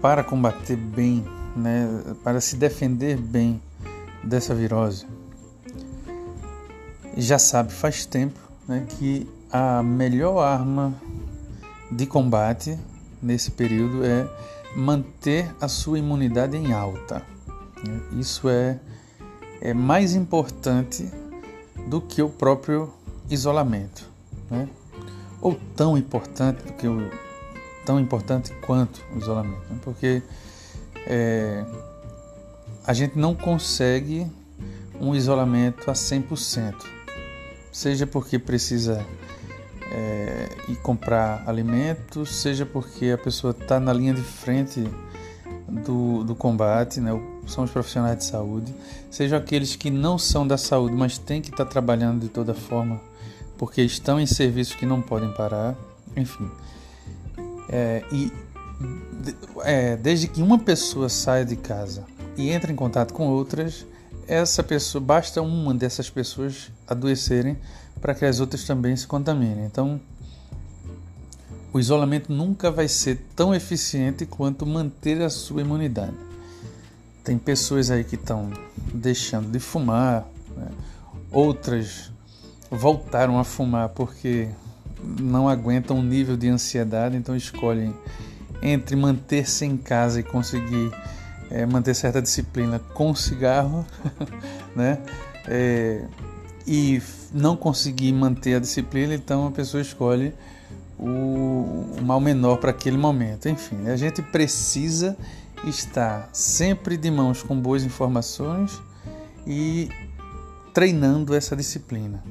para 0.00 0.24
combater 0.24 0.76
bem, 0.76 1.22
né, 1.54 1.86
para 2.24 2.40
se 2.40 2.56
defender 2.56 3.18
bem 3.18 3.60
dessa 4.24 4.54
virose. 4.54 5.06
Já 7.14 7.38
sabe 7.38 7.72
faz 7.72 8.06
tempo 8.06 8.40
né, 8.66 8.86
que 8.88 9.28
a 9.52 9.82
melhor 9.82 10.38
arma 10.38 10.94
de 11.90 12.06
combate 12.06 12.78
nesse 13.20 13.50
período 13.50 14.02
é 14.04 14.26
manter 14.74 15.54
a 15.60 15.68
sua 15.68 15.98
imunidade 15.98 16.56
em 16.56 16.72
alta. 16.72 17.22
Isso 18.18 18.48
é, 18.48 18.78
é 19.60 19.74
mais 19.74 20.14
importante 20.14 21.10
do 21.88 22.00
que 22.00 22.22
o 22.22 22.28
próprio 22.28 22.92
isolamento, 23.30 24.08
né? 24.50 24.68
ou 25.40 25.58
tão 25.74 25.96
importante 25.96 26.62
do 26.64 26.72
que 26.74 26.86
o 26.86 27.10
tão 27.84 27.98
importante 27.98 28.52
quanto 28.66 29.02
o 29.14 29.18
isolamento, 29.18 29.62
né? 29.70 29.78
porque 29.82 30.22
é, 31.06 31.64
a 32.86 32.92
gente 32.92 33.18
não 33.18 33.34
consegue 33.34 34.26
um 35.00 35.14
isolamento 35.14 35.90
a 35.90 35.94
100%, 35.94 36.74
seja 37.72 38.06
porque 38.06 38.38
precisa 38.38 39.04
é, 39.90 40.48
ir 40.68 40.76
comprar 40.76 41.42
alimentos, 41.46 42.34
seja 42.36 42.66
porque 42.66 43.10
a 43.10 43.18
pessoa 43.18 43.52
está 43.52 43.80
na 43.80 43.92
linha 43.92 44.12
de 44.12 44.22
frente 44.22 44.86
do, 45.68 46.24
do 46.24 46.34
combate, 46.34 47.00
né? 47.00 47.12
São 47.48 47.64
os 47.64 47.70
profissionais 47.70 48.18
de 48.18 48.24
saúde, 48.24 48.74
sejam 49.10 49.38
aqueles 49.38 49.74
que 49.74 49.90
não 49.90 50.18
são 50.18 50.46
da 50.46 50.58
saúde, 50.58 50.94
mas 50.94 51.18
têm 51.18 51.40
que 51.40 51.50
estar 51.50 51.64
tá 51.64 51.70
trabalhando 51.70 52.20
de 52.20 52.28
toda 52.28 52.54
forma 52.54 53.00
porque 53.58 53.82
estão 53.82 54.20
em 54.20 54.24
serviços 54.24 54.74
que 54.74 54.86
não 54.86 55.02
podem 55.02 55.30
parar, 55.32 55.76
enfim. 56.16 56.48
É, 57.68 58.04
e 58.12 58.32
é, 59.62 59.96
desde 59.96 60.28
que 60.28 60.40
uma 60.40 60.58
pessoa 60.58 61.08
saia 61.08 61.44
de 61.44 61.56
casa 61.56 62.04
e 62.36 62.50
entre 62.50 62.72
em 62.72 62.76
contato 62.76 63.12
com 63.12 63.26
outras, 63.26 63.84
essa 64.26 64.62
pessoa 64.62 65.02
basta 65.02 65.42
uma 65.42 65.74
dessas 65.74 66.08
pessoas 66.08 66.70
adoecerem 66.86 67.58
para 68.00 68.14
que 68.14 68.24
as 68.24 68.38
outras 68.38 68.64
também 68.64 68.94
se 68.94 69.06
contaminem. 69.06 69.64
Então, 69.64 70.00
o 71.72 71.80
isolamento 71.80 72.32
nunca 72.32 72.70
vai 72.70 72.86
ser 72.86 73.20
tão 73.34 73.54
eficiente 73.54 74.24
quanto 74.24 74.64
manter 74.64 75.20
a 75.20 75.28
sua 75.28 75.62
imunidade. 75.62 76.27
Tem 77.28 77.36
pessoas 77.36 77.90
aí 77.90 78.04
que 78.04 78.14
estão 78.14 78.50
deixando 78.90 79.50
de 79.50 79.58
fumar, 79.58 80.26
né? 80.56 80.68
outras 81.30 82.10
voltaram 82.70 83.38
a 83.38 83.44
fumar 83.44 83.90
porque 83.90 84.48
não 85.20 85.46
aguentam 85.46 85.98
o 85.98 86.02
nível 86.02 86.38
de 86.38 86.48
ansiedade, 86.48 87.18
então 87.18 87.36
escolhem 87.36 87.94
entre 88.62 88.96
manter-se 88.96 89.66
em 89.66 89.76
casa 89.76 90.20
e 90.20 90.22
conseguir 90.22 90.90
é, 91.50 91.66
manter 91.66 91.92
certa 91.92 92.22
disciplina 92.22 92.78
com 92.94 93.14
cigarro, 93.14 93.84
né? 94.74 94.98
É, 95.46 96.06
e 96.66 97.02
não 97.30 97.58
conseguir 97.58 98.10
manter 98.10 98.54
a 98.54 98.58
disciplina, 98.58 99.14
então 99.14 99.48
a 99.48 99.50
pessoa 99.50 99.82
escolhe 99.82 100.32
o, 100.98 101.04
o 101.04 101.98
mal 102.02 102.20
menor 102.20 102.56
para 102.56 102.70
aquele 102.70 102.96
momento. 102.96 103.50
Enfim, 103.50 103.86
a 103.86 103.96
gente 103.96 104.22
precisa 104.22 105.14
estar 105.64 106.28
sempre 106.32 106.96
de 106.96 107.10
mãos 107.10 107.42
com 107.42 107.58
boas 107.58 107.82
informações 107.84 108.80
e 109.46 109.88
treinando 110.72 111.34
essa 111.34 111.56
disciplina. 111.56 112.22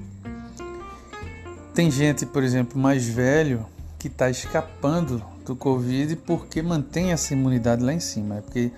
Tem 1.74 1.92
gente, 1.92 2.26
por 2.26 2.44
exemplo, 2.44 2.80
mais 2.80 3.08
velho 3.08 3.66
que 4.00 4.08
está 4.08 4.30
escapando 4.30 5.24
do 5.46 5.56
Covid 5.56 6.16
porque 6.18 6.62
mantém 6.62 7.12
essa 7.12 7.34
imunidade 7.34 7.84
lá 7.84 7.94
em 7.94 8.00
cima, 8.00 8.38
é 8.38 8.42
porque 8.42 8.72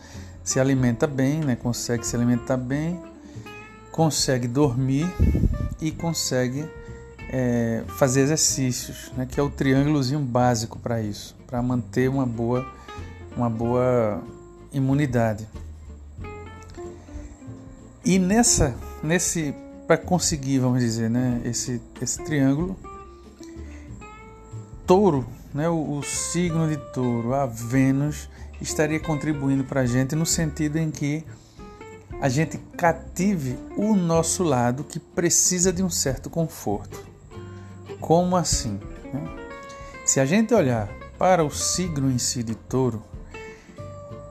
se 0.43 0.59
alimenta 0.59 1.05
bem, 1.05 1.39
né? 1.39 1.55
consegue 1.55 2.05
se 2.05 2.15
alimentar 2.15 2.57
bem, 2.57 2.99
consegue 3.91 4.47
dormir 4.47 5.05
e 5.79 5.91
consegue 5.91 6.65
é, 7.31 7.83
fazer 7.87 8.21
exercícios, 8.21 9.11
né? 9.15 9.27
que 9.29 9.39
é 9.39 9.43
o 9.43 9.49
triângulozinho 9.49 10.19
básico 10.19 10.79
para 10.79 11.01
isso, 11.01 11.35
para 11.45 11.61
manter 11.61 12.09
uma 12.09 12.25
boa, 12.25 12.65
uma 13.35 13.49
boa 13.49 14.23
imunidade. 14.71 15.47
E 18.03 18.17
nessa, 18.17 18.75
nesse, 19.03 19.53
para 19.85 19.97
conseguir, 19.97 20.59
vamos 20.59 20.79
dizer, 20.79 21.09
né, 21.09 21.41
esse, 21.43 21.81
esse 22.01 22.23
triângulo, 22.23 22.77
touro, 24.85 25.27
né, 25.53 25.69
o, 25.69 25.97
o 25.97 26.03
signo 26.03 26.67
de 26.67 26.77
touro, 26.93 27.33
a 27.33 27.45
Vênus, 27.45 28.29
estaria 28.61 28.99
contribuindo 28.99 29.63
para 29.63 29.81
a 29.81 29.85
gente 29.85 30.15
no 30.15 30.25
sentido 30.25 30.77
em 30.77 30.91
que 30.91 31.23
a 32.21 32.27
gente 32.27 32.57
cative 32.75 33.57
o 33.77 33.95
nosso 33.95 34.43
lado 34.43 34.83
que 34.83 34.99
precisa 34.99 35.71
de 35.71 35.81
um 35.81 35.89
certo 35.89 36.29
conforto. 36.29 37.05
Como 37.99 38.35
assim? 38.35 38.79
Né? 39.13 39.21
Se 40.05 40.19
a 40.19 40.25
gente 40.25 40.53
olhar 40.53 40.89
para 41.17 41.43
o 41.43 41.49
signo 41.49 42.11
em 42.11 42.17
si 42.17 42.43
de 42.43 42.55
touro, 42.55 43.01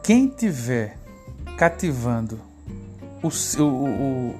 quem 0.08 0.26
tiver 0.26 0.96
cativando 1.58 2.40
o, 3.22 3.28
o, 3.62 4.32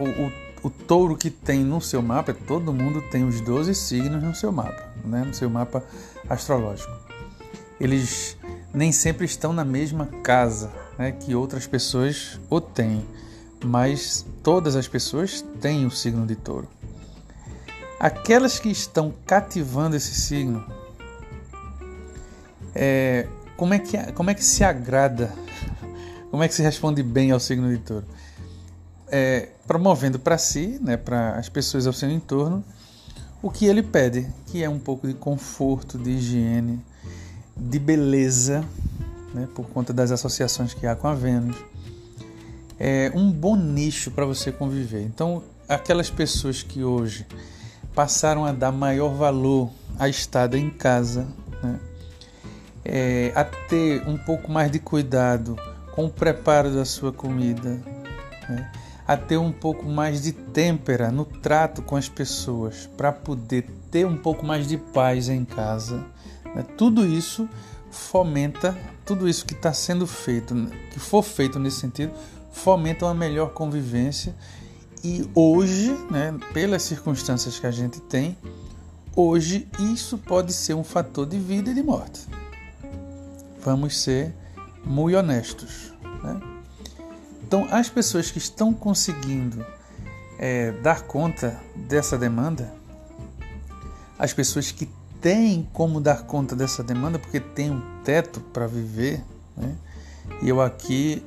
o, 0.00 0.04
o, 0.04 0.32
o 0.64 0.70
touro 0.70 1.16
que 1.16 1.30
tem 1.30 1.62
no 1.62 1.80
seu 1.80 2.02
mapa, 2.02 2.34
todo 2.34 2.72
mundo 2.72 3.00
tem 3.02 3.22
os 3.22 3.40
12 3.40 3.76
signos 3.76 4.20
no 4.20 4.34
seu 4.34 4.50
mapa 4.50 4.88
né, 5.04 5.22
no 5.24 5.32
seu 5.32 5.48
mapa 5.48 5.84
astrológico. 6.28 6.90
Eles 7.80 8.36
nem 8.74 8.90
sempre 8.90 9.24
estão 9.24 9.52
na 9.52 9.64
mesma 9.64 10.06
casa 10.24 10.68
né, 10.98 11.12
que 11.12 11.32
outras 11.32 11.64
pessoas 11.64 12.40
o 12.50 12.60
têm, 12.60 13.06
mas 13.64 14.26
todas 14.42 14.74
as 14.74 14.88
pessoas 14.88 15.42
têm 15.60 15.86
o 15.86 15.92
signo 15.92 16.26
de 16.26 16.34
touro. 16.34 16.66
Aquelas 18.00 18.58
que 18.58 18.68
estão 18.68 19.14
cativando 19.24 19.94
esse 19.94 20.12
signo 20.16 20.66
É, 22.74 23.28
como, 23.58 23.74
é 23.74 23.78
que, 23.80 23.98
como 24.12 24.30
é 24.30 24.34
que 24.34 24.44
se 24.44 24.62
agrada, 24.62 25.34
como 26.30 26.42
é 26.44 26.48
que 26.48 26.54
se 26.54 26.62
responde 26.62 27.02
bem 27.02 27.32
ao 27.32 27.40
signo 27.40 27.68
de 27.68 27.78
touro? 27.78 28.06
É, 29.08 29.48
promovendo 29.66 30.18
para 30.18 30.38
si, 30.38 30.78
né, 30.80 30.96
para 30.96 31.32
as 31.32 31.48
pessoas 31.48 31.84
ao 31.86 31.92
seu 31.92 32.08
entorno, 32.08 32.64
o 33.42 33.50
que 33.50 33.66
ele 33.66 33.82
pede, 33.82 34.28
que 34.46 34.62
é 34.62 34.68
um 34.68 34.78
pouco 34.78 35.08
de 35.08 35.14
conforto, 35.14 35.98
de 35.98 36.10
higiene, 36.10 36.80
de 37.56 37.80
beleza, 37.80 38.64
né, 39.34 39.48
por 39.56 39.66
conta 39.66 39.92
das 39.92 40.12
associações 40.12 40.72
que 40.72 40.86
há 40.86 40.94
com 40.94 41.08
a 41.08 41.14
Vênus. 41.14 41.56
É 42.78 43.10
um 43.12 43.32
bom 43.32 43.56
nicho 43.56 44.12
para 44.12 44.24
você 44.24 44.52
conviver. 44.52 45.02
Então, 45.02 45.42
aquelas 45.68 46.08
pessoas 46.08 46.62
que 46.62 46.84
hoje 46.84 47.26
passaram 47.92 48.44
a 48.44 48.52
dar 48.52 48.70
maior 48.70 49.08
valor 49.14 49.68
à 49.98 50.08
estada 50.08 50.56
em 50.56 50.70
casa, 50.70 51.26
né, 51.60 51.80
é, 52.88 53.30
a 53.34 53.44
ter 53.44 54.02
um 54.08 54.16
pouco 54.16 54.50
mais 54.50 54.72
de 54.72 54.78
cuidado 54.78 55.56
com 55.92 56.06
o 56.06 56.10
preparo 56.10 56.74
da 56.74 56.84
sua 56.84 57.12
comida, 57.12 57.80
né, 58.48 58.72
a 59.06 59.16
ter 59.16 59.36
um 59.36 59.52
pouco 59.52 59.84
mais 59.84 60.22
de 60.22 60.32
têmpera 60.32 61.10
no 61.10 61.24
trato 61.24 61.82
com 61.82 61.96
as 61.96 62.08
pessoas, 62.08 62.88
para 62.96 63.12
poder 63.12 63.66
ter 63.90 64.06
um 64.06 64.16
pouco 64.16 64.44
mais 64.44 64.66
de 64.66 64.78
paz 64.78 65.28
em 65.28 65.44
casa. 65.44 66.04
Né? 66.54 66.64
Tudo 66.76 67.06
isso 67.06 67.48
fomenta, 67.90 68.76
tudo 69.04 69.28
isso 69.28 69.44
que 69.44 69.54
está 69.54 69.72
sendo 69.72 70.06
feito, 70.06 70.54
que 70.90 70.98
for 70.98 71.22
feito 71.22 71.58
nesse 71.58 71.80
sentido, 71.80 72.12
fomenta 72.52 73.06
uma 73.06 73.14
melhor 73.14 73.50
convivência. 73.50 74.34
E 75.02 75.28
hoje, 75.34 75.90
né, 76.10 76.34
pelas 76.52 76.82
circunstâncias 76.82 77.58
que 77.58 77.66
a 77.66 77.70
gente 77.70 78.00
tem, 78.00 78.36
hoje 79.14 79.66
isso 79.78 80.18
pode 80.18 80.52
ser 80.52 80.74
um 80.74 80.84
fator 80.84 81.26
de 81.26 81.38
vida 81.38 81.70
e 81.70 81.74
de 81.74 81.82
morte. 81.82 82.26
Vamos 83.60 83.98
ser 83.98 84.34
muito 84.84 85.16
honestos. 85.16 85.92
Né? 86.22 86.40
Então, 87.42 87.66
as 87.70 87.88
pessoas 87.88 88.30
que 88.30 88.38
estão 88.38 88.72
conseguindo 88.72 89.64
é, 90.38 90.72
dar 90.82 91.02
conta 91.02 91.58
dessa 91.74 92.16
demanda, 92.16 92.72
as 94.18 94.32
pessoas 94.32 94.70
que 94.70 94.88
têm 95.20 95.68
como 95.72 96.00
dar 96.00 96.24
conta 96.24 96.54
dessa 96.54 96.82
demanda, 96.82 97.18
porque 97.18 97.40
tem 97.40 97.70
um 97.70 97.82
teto 98.04 98.40
para 98.40 98.66
viver, 98.66 99.22
né? 99.56 99.74
e 100.42 100.48
eu 100.48 100.60
aqui, 100.60 101.24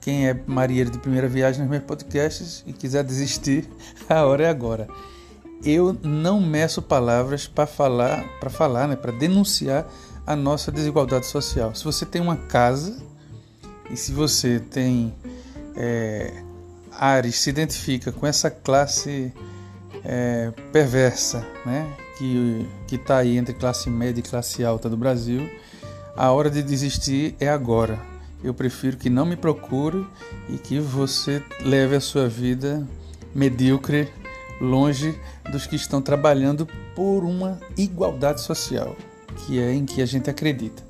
quem 0.00 0.28
é 0.28 0.40
marinheiro 0.46 0.90
de 0.90 0.98
primeira 0.98 1.28
viagem 1.28 1.60
nos 1.60 1.70
meus 1.70 1.84
podcasts 1.84 2.62
e 2.66 2.72
quiser 2.72 3.04
desistir, 3.04 3.68
a 4.08 4.24
hora 4.24 4.44
é 4.44 4.48
agora. 4.48 4.88
Eu 5.64 5.96
não 6.02 6.40
meço 6.40 6.82
palavras 6.82 7.46
para 7.46 7.66
falar, 7.66 8.22
para 8.38 8.50
falar, 8.50 8.86
né, 8.88 8.94
para 8.94 9.10
denunciar 9.10 9.86
a 10.26 10.34
nossa 10.34 10.72
desigualdade 10.72 11.26
social. 11.26 11.74
Se 11.74 11.84
você 11.84 12.04
tem 12.04 12.20
uma 12.20 12.36
casa 12.36 12.96
e 13.90 13.96
se 13.96 14.12
você 14.12 14.58
tem 14.58 15.14
é, 15.76 16.32
se 17.32 17.50
identifica 17.50 18.10
com 18.10 18.26
essa 18.26 18.50
classe 18.50 19.32
é, 20.04 20.52
perversa, 20.72 21.46
né? 21.64 21.86
que 22.16 22.66
está 22.90 23.18
aí 23.18 23.36
entre 23.36 23.52
classe 23.52 23.90
média 23.90 24.20
e 24.20 24.22
classe 24.22 24.64
alta 24.64 24.88
do 24.88 24.96
Brasil, 24.96 25.50
a 26.16 26.30
hora 26.30 26.50
de 26.50 26.62
desistir 26.62 27.34
é 27.38 27.48
agora. 27.48 28.00
Eu 28.42 28.54
prefiro 28.54 28.96
que 28.96 29.10
não 29.10 29.26
me 29.26 29.36
procure 29.36 30.06
e 30.48 30.56
que 30.56 30.80
você 30.80 31.42
leve 31.60 31.96
a 31.96 32.00
sua 32.00 32.28
vida 32.28 32.86
medíocre 33.34 34.08
longe 34.60 35.18
dos 35.50 35.66
que 35.66 35.76
estão 35.76 36.00
trabalhando 36.00 36.66
por 36.94 37.22
uma 37.22 37.60
igualdade 37.76 38.40
social, 38.40 38.96
que 39.36 39.60
é 39.60 39.72
em 39.72 39.84
que 39.84 40.02
a 40.02 40.06
gente 40.06 40.28
acredita. 40.30 40.82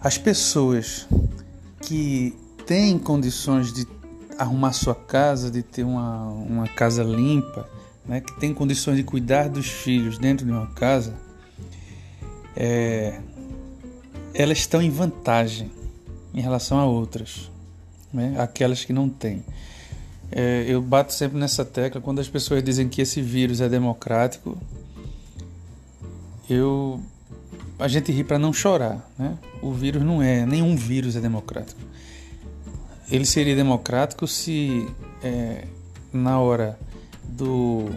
As 0.00 0.16
pessoas 0.16 1.06
que 1.80 2.34
tem 2.66 2.98
condições 2.98 3.72
de 3.72 3.86
arrumar 4.38 4.72
sua 4.72 4.94
casa, 4.94 5.50
de 5.50 5.62
ter 5.62 5.82
uma, 5.82 6.24
uma 6.26 6.68
casa 6.68 7.02
limpa, 7.02 7.68
né, 8.06 8.20
que 8.20 8.38
tem 8.38 8.54
condições 8.54 8.96
de 8.96 9.02
cuidar 9.02 9.48
dos 9.48 9.66
filhos 9.66 10.16
dentro 10.18 10.46
de 10.46 10.52
uma 10.52 10.68
casa, 10.68 11.14
é, 12.56 13.20
elas 14.32 14.58
estão 14.58 14.80
em 14.80 14.90
vantagem 14.90 15.70
em 16.32 16.40
relação 16.40 16.78
a 16.78 16.86
outras, 16.86 17.50
né, 18.12 18.34
aquelas 18.38 18.84
que 18.84 18.92
não 18.92 19.08
têm. 19.08 19.44
É, 20.30 20.64
eu 20.68 20.80
bato 20.82 21.12
sempre 21.12 21.38
nessa 21.38 21.64
tecla 21.64 22.00
quando 22.00 22.20
as 22.20 22.28
pessoas 22.28 22.62
dizem 22.62 22.88
que 22.88 23.00
esse 23.00 23.20
vírus 23.22 23.60
é 23.60 23.68
democrático. 23.68 24.58
Eu 26.48 27.00
a 27.78 27.86
gente 27.86 28.10
ri 28.10 28.24
para 28.24 28.38
não 28.38 28.52
chorar, 28.52 29.08
né? 29.18 29.38
O 29.62 29.72
vírus 29.72 30.02
não 30.02 30.22
é, 30.22 30.44
nenhum 30.44 30.76
vírus 30.76 31.14
é 31.14 31.20
democrático 31.20 31.88
ele 33.10 33.24
seria 33.24 33.56
democrático 33.56 34.26
se 34.26 34.86
é, 35.22 35.64
na 36.12 36.40
hora 36.40 36.78
do 37.24 37.88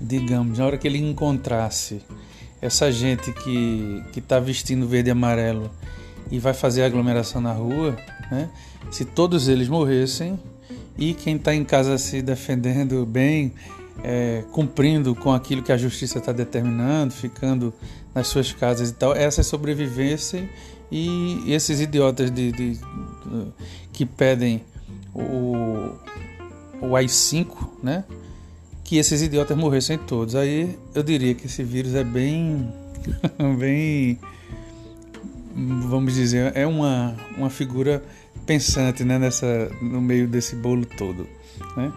digamos 0.00 0.58
na 0.58 0.66
hora 0.66 0.78
que 0.78 0.86
ele 0.86 0.98
encontrasse 0.98 2.02
essa 2.60 2.90
gente 2.90 3.32
que 3.32 4.02
que 4.12 4.18
está 4.18 4.40
vestindo 4.40 4.88
verde 4.88 5.10
e 5.10 5.12
amarelo 5.12 5.70
e 6.30 6.38
vai 6.38 6.52
fazer 6.52 6.82
aglomeração 6.82 7.40
na 7.40 7.52
rua, 7.52 7.96
né? 8.30 8.48
Se 8.90 9.04
todos 9.04 9.46
eles 9.46 9.68
morressem 9.68 10.38
e 10.98 11.14
quem 11.14 11.36
está 11.36 11.54
em 11.54 11.64
casa 11.64 11.98
se 11.98 12.20
defendendo 12.20 13.04
bem, 13.06 13.52
é, 14.02 14.44
cumprindo 14.52 15.14
com 15.14 15.32
aquilo 15.32 15.62
que 15.62 15.72
a 15.72 15.76
justiça 15.76 16.18
está 16.18 16.32
determinando, 16.32 17.12
ficando 17.12 17.72
nas 18.14 18.28
suas 18.28 18.52
casas 18.52 18.90
e 18.90 18.94
tal, 18.94 19.14
essas 19.14 19.46
sobrevivessem 19.46 20.48
e 20.90 21.42
esses 21.52 21.80
idiotas 21.80 22.30
de, 22.30 22.52
de, 22.52 22.74
de 22.74 22.80
que 23.92 24.06
pedem 24.06 24.62
o, 25.12 25.92
o 26.80 26.96
AI-5, 26.96 27.48
né? 27.82 28.04
Que 28.84 28.98
esses 28.98 29.20
idiotas 29.20 29.56
morressem 29.56 29.98
todos. 29.98 30.34
Aí 30.34 30.78
eu 30.94 31.02
diria 31.02 31.34
que 31.34 31.46
esse 31.46 31.64
vírus 31.64 31.94
é 31.94 32.04
bem, 32.04 32.72
bem, 33.58 34.18
vamos 35.54 36.14
dizer, 36.14 36.52
é 36.54 36.66
uma, 36.66 37.16
uma 37.36 37.50
figura 37.50 38.02
pensante, 38.44 39.02
né? 39.02 39.18
Nessa, 39.18 39.70
no 39.82 40.00
meio 40.00 40.28
desse 40.28 40.54
bolo 40.54 40.86
todo, 40.86 41.26
né? 41.76 41.92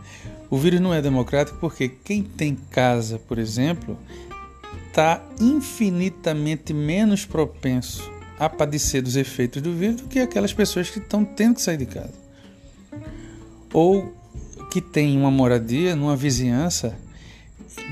O 0.50 0.58
vírus 0.58 0.80
não 0.80 0.94
é 0.94 1.02
democrático 1.02 1.58
porque 1.60 1.88
quem 1.88 2.24
tem 2.24 2.56
casa, 2.56 3.20
por 3.20 3.38
exemplo, 3.38 3.98
está 4.88 5.24
infinitamente 5.40 6.74
menos 6.74 7.26
propenso 7.26 8.12
a 8.40 8.50
padecer 8.50 9.02
dos 9.02 9.16
efeitos 9.16 9.62
do 9.62 9.74
vírus 9.74 9.98
do 9.98 10.08
que 10.08 10.20
aquelas 10.20 10.54
pessoas 10.54 10.90
que 10.90 11.00
estão 11.00 11.24
tendo 11.24 11.56
que 11.56 11.62
sair 11.62 11.78
de 11.78 11.86
casa. 11.86 12.14
Ou 13.72 14.14
que 14.72 14.82
têm 14.82 15.18
uma 15.18 15.30
moradia 15.30 15.96
numa 15.96 16.16
vizinhança 16.16 16.98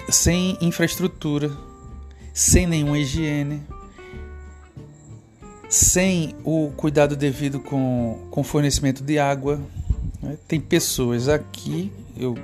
sem 0.10 0.58
infraestrutura, 0.62 1.52
sem 2.34 2.66
nenhuma 2.66 2.98
higiene, 2.98 3.62
sem 5.70 6.36
o 6.44 6.72
cuidado 6.78 7.16
devido 7.16 7.60
com, 7.60 8.28
com 8.32 8.44
fornecimento 8.44 9.04
de 9.04 9.20
água. 9.20 9.60
Né? 10.22 10.38
Tem 10.48 10.60
pessoas 10.60 11.28
aqui, 11.28 11.92
eu, 12.20 12.36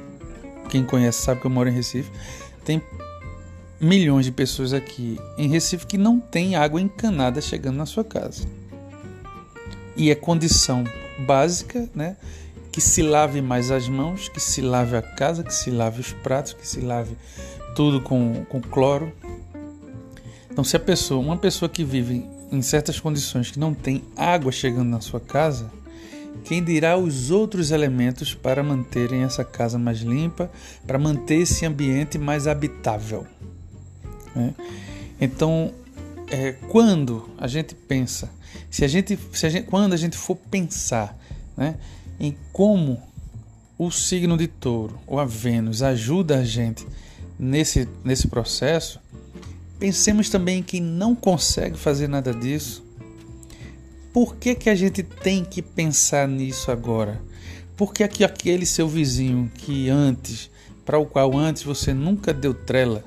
quem 0.70 0.84
conhece 0.84 1.22
sabe 1.22 1.42
que 1.42 1.48
eu 1.48 1.52
moro 1.52 1.70
em 1.70 1.74
Recife, 1.74 2.12
tem 2.64 2.82
milhões 3.80 4.26
de 4.26 4.32
pessoas 4.32 4.74
aqui 4.74 5.20
em 5.38 5.50
Recife 5.50 5.86
que 5.86 5.98
não 5.98 6.20
tem 6.20 6.56
água 6.56 6.80
encanada 6.80 7.42
chegando 7.42 7.78
na 7.78 7.86
sua 7.86 8.04
casa. 8.04 8.46
E 9.96 10.10
é 10.10 10.16
condição 10.16 10.84
básica, 11.20 11.88
né? 11.94 12.18
Que 12.72 12.82
se 12.82 13.04
lave 13.04 13.42
mais 13.42 13.70
as 13.70 13.88
mãos, 13.88 14.30
que 14.30 14.40
se 14.40 14.62
lave 14.62 14.96
a 14.96 15.02
casa, 15.02 15.44
que 15.44 15.54
se 15.54 15.70
lave 15.70 16.02
os 16.02 16.12
pratos, 16.14 16.54
que 16.54 16.68
se 16.68 16.80
lave 16.80 17.16
tudo 17.76 18.02
com, 18.02 18.46
com 18.46 18.62
cloro. 18.62 19.12
Então, 20.50 20.64
se 20.64 20.76
a 20.76 20.80
pessoa, 20.80 21.20
uma 21.20 21.38
pessoa 21.38 21.70
que 21.70 21.84
vive 21.84 22.26
em 22.52 22.62
certas 22.62 23.00
condições 23.00 23.52
que 23.52 23.60
não 23.60 23.74
tem 23.74 24.04
água 24.16 24.52
chegando 24.52 24.90
na 24.90 25.02
sua 25.02 25.20
casa, 25.20 25.70
quem 26.44 26.64
dirá 26.64 26.98
os 26.98 27.32
outros 27.32 27.72
elementos 27.72 28.34
para 28.34 28.62
manterem 28.62 29.24
essa 29.24 29.44
casa 29.44 29.78
mais 29.78 30.00
limpa, 30.00 30.52
para 30.86 31.00
manter 31.00 31.36
esse 31.36 31.66
ambiente 31.66 32.18
mais 32.18 32.48
habitável? 32.48 33.26
Né? 34.36 34.54
Então, 35.20 35.74
é, 36.30 36.54
quando 36.70 37.30
a 37.38 37.48
gente 37.48 37.76
pensa, 37.76 38.30
se 38.70 38.84
a 38.84 38.88
gente, 38.88 39.18
se 39.32 39.46
a 39.46 39.50
gente, 39.50 39.68
quando 39.68 39.94
a 39.94 39.98
gente 39.98 40.18
for 40.18 40.36
pensar 40.36 41.18
né, 41.56 41.76
em 42.20 42.36
como 42.52 43.02
o 43.78 43.92
signo 43.92 44.38
de 44.38 44.48
touro 44.48 45.00
ou 45.08 45.20
a 45.20 45.26
Vênus 45.26 45.82
ajuda 45.82 46.40
a 46.40 46.44
gente 46.44 46.86
nesse, 47.38 47.88
nesse 48.04 48.28
processo, 48.28 49.00
pensemos 49.80 50.30
também 50.30 50.60
em 50.60 50.64
quem 50.64 50.82
não 50.82 51.16
consegue 51.16 51.78
fazer 51.78 52.08
nada 52.08 52.34
disso. 52.34 52.84
Por 54.14 54.36
que, 54.36 54.54
que 54.54 54.70
a 54.70 54.76
gente 54.76 55.02
tem 55.02 55.44
que 55.44 55.60
pensar 55.60 56.28
nisso 56.28 56.72
agora? 56.72 57.20
Porque 57.76 58.04
aqui 58.04 58.24
aquele 58.24 58.64
seu 58.64 58.88
vizinho 58.88 59.52
que 59.56 59.90
antes, 59.90 60.52
para 60.86 61.00
o 61.00 61.06
qual 61.06 61.36
antes 61.36 61.64
você 61.64 61.96
nunca 61.96 62.32
deu 62.32 62.54
trela, 62.54 63.04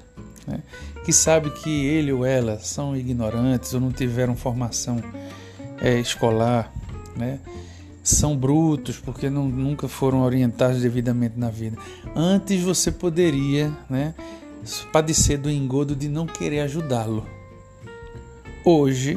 né? 0.47 0.61
que 1.05 1.13
sabe 1.13 1.51
que 1.51 1.71
ele 1.87 2.13
ou 2.13 2.27
ela 2.27 2.59
são 2.59 2.97
ignorantes 2.97 3.73
ou 3.73 3.81
não 3.81 3.93
tiveram 3.93 4.35
formação 4.35 5.01
é, 5.81 5.97
escolar, 6.01 6.73
né? 7.17 7.39
são 8.03 8.37
brutos 8.37 8.99
porque 8.99 9.31
não, 9.31 9.49
nunca 9.49 9.87
foram 9.87 10.23
orientados 10.23 10.81
devidamente 10.81 11.39
na 11.39 11.51
vida. 11.51 11.79
Antes 12.17 12.63
você 12.63 12.91
poderia 12.91 13.73
né, 13.89 14.13
padecer 14.93 15.39
do 15.39 15.49
engodo 15.49 15.95
de 15.95 16.09
não 16.09 16.27
querer 16.27 16.61
ajudá-lo. 16.61 17.25
Hoje, 18.65 19.17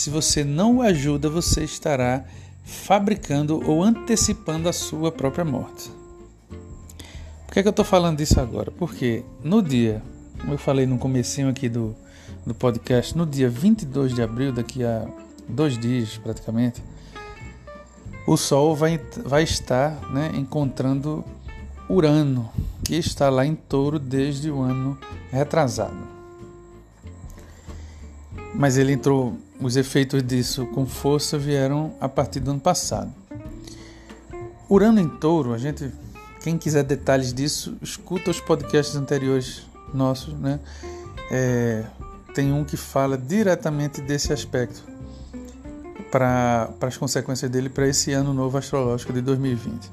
se 0.00 0.08
você 0.08 0.42
não 0.42 0.78
o 0.78 0.82
ajuda, 0.82 1.28
você 1.28 1.62
estará 1.62 2.24
fabricando 2.64 3.62
ou 3.70 3.82
antecipando 3.82 4.66
a 4.66 4.72
sua 4.72 5.12
própria 5.12 5.44
morte. 5.44 5.92
Por 7.46 7.52
que, 7.52 7.58
é 7.58 7.62
que 7.62 7.68
eu 7.68 7.70
estou 7.70 7.84
falando 7.84 8.16
disso 8.16 8.40
agora? 8.40 8.70
Porque 8.70 9.22
no 9.44 9.60
dia, 9.62 10.02
como 10.40 10.54
eu 10.54 10.58
falei 10.58 10.86
no 10.86 10.96
comecinho 10.96 11.50
aqui 11.50 11.68
do, 11.68 11.94
do 12.46 12.54
podcast, 12.54 13.14
no 13.14 13.26
dia 13.26 13.50
22 13.50 14.14
de 14.14 14.22
abril, 14.22 14.52
daqui 14.52 14.82
a 14.82 15.06
dois 15.46 15.76
dias 15.76 16.16
praticamente, 16.16 16.82
o 18.26 18.38
Sol 18.38 18.74
vai, 18.74 18.98
vai 19.22 19.42
estar 19.42 19.90
né, 20.10 20.30
encontrando 20.34 21.22
Urano, 21.90 22.50
que 22.82 22.94
está 22.94 23.28
lá 23.28 23.44
em 23.44 23.54
touro 23.54 23.98
desde 23.98 24.50
o 24.50 24.62
ano 24.62 24.98
retrasado. 25.30 26.08
Mas 28.54 28.78
ele 28.78 28.94
entrou, 28.94 29.36
os 29.60 29.76
efeitos 29.76 30.22
disso 30.22 30.66
com 30.66 30.86
força 30.86 31.38
vieram 31.38 31.94
a 32.00 32.08
partir 32.08 32.40
do 32.40 32.50
ano 32.50 32.60
passado. 32.60 33.12
Urano 34.68 35.00
em 35.00 35.08
touro, 35.08 35.52
a 35.52 35.58
gente 35.58 35.92
quem 36.40 36.56
quiser 36.56 36.82
detalhes 36.84 37.32
disso, 37.34 37.76
escuta 37.82 38.30
os 38.30 38.40
podcasts 38.40 38.96
anteriores 38.96 39.62
nossos, 39.92 40.32
né? 40.34 40.58
É, 41.30 41.84
tem 42.34 42.52
um 42.52 42.64
que 42.64 42.76
fala 42.76 43.16
diretamente 43.18 44.00
desse 44.00 44.32
aspecto 44.32 44.82
para 46.10 46.70
as 46.80 46.96
consequências 46.96 47.50
dele 47.50 47.68
para 47.68 47.86
esse 47.86 48.12
ano 48.12 48.32
novo 48.32 48.56
astrológico 48.56 49.12
de 49.12 49.20
2020. 49.20 49.90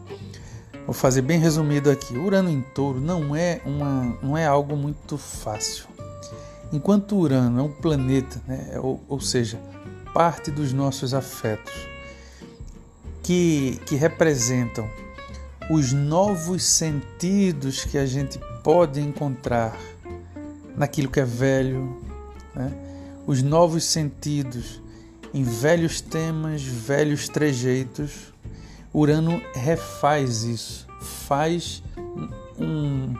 Vou 0.86 0.94
fazer 0.94 1.22
bem 1.22 1.38
resumido 1.38 1.92
aqui. 1.92 2.18
Urano 2.18 2.50
em 2.50 2.62
Touro 2.62 3.02
não 3.02 3.36
é 3.36 3.62
uma 3.66 4.18
não 4.24 4.38
é 4.38 4.46
algo 4.46 4.76
muito 4.78 5.18
fácil. 5.18 5.86
Enquanto 6.72 7.16
Urano 7.16 7.60
é 7.60 7.64
um 7.64 7.72
planeta, 7.72 8.42
né, 8.48 8.80
ou, 8.82 9.02
ou 9.08 9.20
seja, 9.20 9.60
parte 10.14 10.52
dos 10.52 10.74
nossos 10.74 11.14
afetos, 11.14 11.74
que, 13.24 13.80
que 13.86 13.96
representam 13.96 14.90
os 15.70 15.92
novos 15.92 16.64
sentidos 16.64 17.84
que 17.84 17.98
a 17.98 18.06
gente 18.06 18.40
pode 18.64 19.02
encontrar 19.02 19.78
naquilo 20.76 21.10
que 21.10 21.20
é 21.20 21.26
velho, 21.26 21.98
né? 22.56 22.72
os 23.26 23.42
novos 23.42 23.84
sentidos 23.84 24.82
em 25.34 25.44
velhos 25.44 26.00
temas, 26.00 26.64
velhos 26.64 27.28
trejeitos. 27.28 28.34
Urano 28.94 29.42
refaz 29.54 30.44
isso, 30.44 30.88
faz 31.02 31.84
um. 32.58 33.14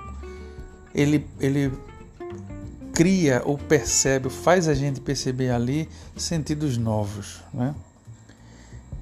Ele, 0.96 1.28
ele 1.40 1.72
cria 2.98 3.44
ou 3.46 3.60
percebe, 3.60 4.28
faz 4.28 4.68
a 4.68 4.74
gente 4.74 5.00
perceber 5.00 5.52
ali 5.52 5.88
sentidos 6.16 6.80
novos. 6.80 7.44
Né? 7.54 7.76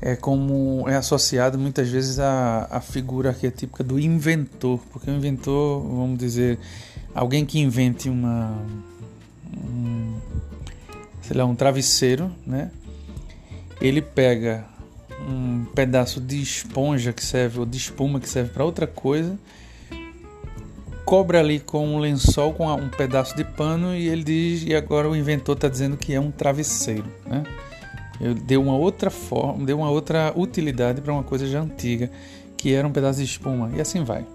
é 0.02 0.16
como 0.16 0.88
é 0.88 0.96
associado 0.96 1.58
muitas 1.58 1.90
vezes 1.90 2.20
à, 2.20 2.68
à 2.70 2.82
figura 2.82 3.30
arquetípica 3.30 3.84
do 3.84 4.00
inventor, 4.00 4.80
porque 4.92 5.10
o 5.10 5.14
inventor, 5.16 5.82
vamos 5.82 6.20
dizer, 6.20 6.60
alguém 7.14 7.46
que 7.46 7.60
invente 7.60 8.10
uma 8.10 8.56
um, 9.58 10.20
sei 11.22 11.38
lá, 11.38 11.46
um 11.46 11.56
travesseiro, 11.56 12.32
né? 12.46 12.72
Ele 13.82 14.02
pega 14.02 14.66
um 15.28 15.66
pedaço 15.74 16.20
de 16.20 16.42
esponja 16.42 17.14
que 17.14 17.24
serve 17.24 17.60
ou 17.60 17.66
de 17.66 17.78
espuma 17.78 18.20
que 18.20 18.30
serve 18.30 18.52
para 18.52 18.66
outra 18.66 18.86
coisa, 18.86 19.38
cobre 21.06 21.38
ali 21.38 21.60
com 21.60 21.88
um 21.88 22.00
lençol 22.00 22.54
com 22.54 22.68
um 22.74 22.90
pedaço 22.90 23.36
de 23.36 23.44
pano 23.44 23.96
e 23.96 24.08
ele 24.08 24.24
diz 24.24 24.64
e 24.64 24.74
agora 24.74 25.08
o 25.08 25.16
inventor 25.16 25.56
está 25.56 25.70
dizendo 25.70 25.96
que 25.96 26.14
é 26.14 26.20
um 26.20 26.32
travesseiro, 26.32 27.06
né? 27.26 27.44
Eu 28.20 28.34
dei 28.34 28.58
uma 28.58 28.76
outra 28.76 29.10
forma, 29.10 29.66
dei 29.66 29.76
uma 29.76 29.90
outra 29.90 30.34
utilidade 30.36 31.02
para 31.02 31.14
uma 31.14 31.24
coisa 31.24 31.46
já 31.46 31.62
antiga, 31.62 32.10
que 32.58 32.74
era 32.74 32.88
um 32.88 32.92
pedaço 32.92 33.20
de 33.20 33.26
espuma, 33.26 33.70
e 33.76 33.82
assim 33.82 34.04
vai. 34.04 34.26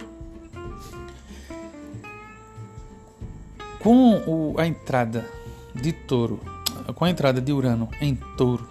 Com 3.80 4.22
o, 4.26 4.54
a 4.58 4.66
entrada 4.66 5.26
de 5.74 5.92
touro, 5.92 6.38
com 6.94 7.04
a 7.06 7.10
entrada 7.10 7.40
de 7.40 7.52
Urano 7.52 7.88
em 8.02 8.14
touro, 8.36 8.68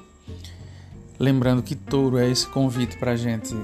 lembrando 1.18 1.64
que 1.64 1.76
touro 1.76 2.18
é 2.20 2.30
esse 2.30 2.46
convite 2.46 2.96
para 2.98 3.12
a 3.12 3.16
gente 3.16 3.56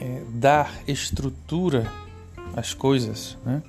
é, 0.00 0.22
dar 0.28 0.72
estrutura 0.86 1.90
às 2.54 2.74
coisas, 2.74 3.36
né? 3.44 3.62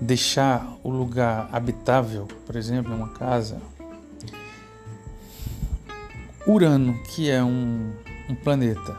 deixar 0.00 0.76
o 0.82 0.90
lugar 0.90 1.48
habitável, 1.52 2.28
por 2.44 2.56
exemplo, 2.56 2.94
uma 2.94 3.08
casa, 3.08 3.60
Urano, 6.46 6.96
que 7.08 7.28
é 7.28 7.42
um, 7.42 7.92
um 8.28 8.34
planeta 8.34 8.96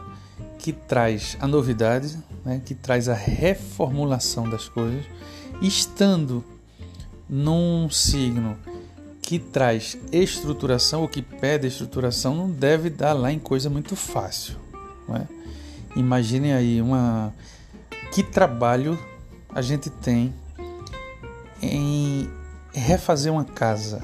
que 0.58 0.72
traz 0.72 1.36
a 1.40 1.46
novidade, 1.46 2.18
né, 2.44 2.60
que 2.64 2.74
traz 2.74 3.08
a 3.08 3.14
reformulação 3.14 4.48
das 4.48 4.68
coisas, 4.68 5.04
estando 5.62 6.44
num 7.28 7.88
signo 7.88 8.56
que 9.22 9.38
traz 9.38 9.96
estruturação 10.12 11.02
ou 11.02 11.08
que 11.08 11.22
pede 11.22 11.66
estruturação, 11.66 12.34
não 12.34 12.50
deve 12.50 12.90
dar 12.90 13.12
lá 13.12 13.32
em 13.32 13.38
coisa 13.38 13.70
muito 13.70 13.96
fácil. 13.96 14.56
Né? 15.08 15.26
Imaginem 15.96 16.52
aí 16.52 16.82
uma 16.82 17.32
que 18.12 18.22
trabalho 18.22 18.98
a 19.54 19.62
gente 19.62 19.90
tem 19.90 20.34
em 21.62 22.30
refazer 22.72 23.32
uma 23.32 23.44
casa. 23.44 24.02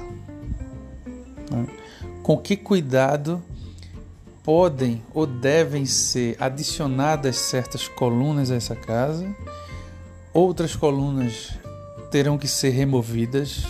Né? 1.49 1.67
com 2.25 2.35
que 2.35 2.57
cuidado 2.57 3.39
podem 4.43 5.03
ou 5.13 5.27
devem 5.27 5.85
ser 5.85 6.35
adicionadas 6.39 7.35
certas 7.35 7.87
colunas 7.87 8.49
a 8.49 8.55
essa 8.55 8.75
casa, 8.75 9.31
outras 10.33 10.75
colunas 10.75 11.51
terão 12.09 12.35
que 12.35 12.47
ser 12.47 12.71
removidas 12.71 13.63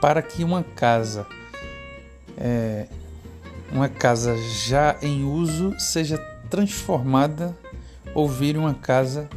para 0.00 0.22
que 0.22 0.44
uma 0.44 0.62
casa, 0.62 1.26
é, 2.38 2.86
uma 3.72 3.88
casa 3.88 4.36
já 4.68 4.96
em 5.02 5.24
uso, 5.24 5.74
seja 5.80 6.16
transformada 6.48 7.58
ou 8.16 8.26
vire 8.26 8.56
uma 8.56 8.72
casa 8.72 9.28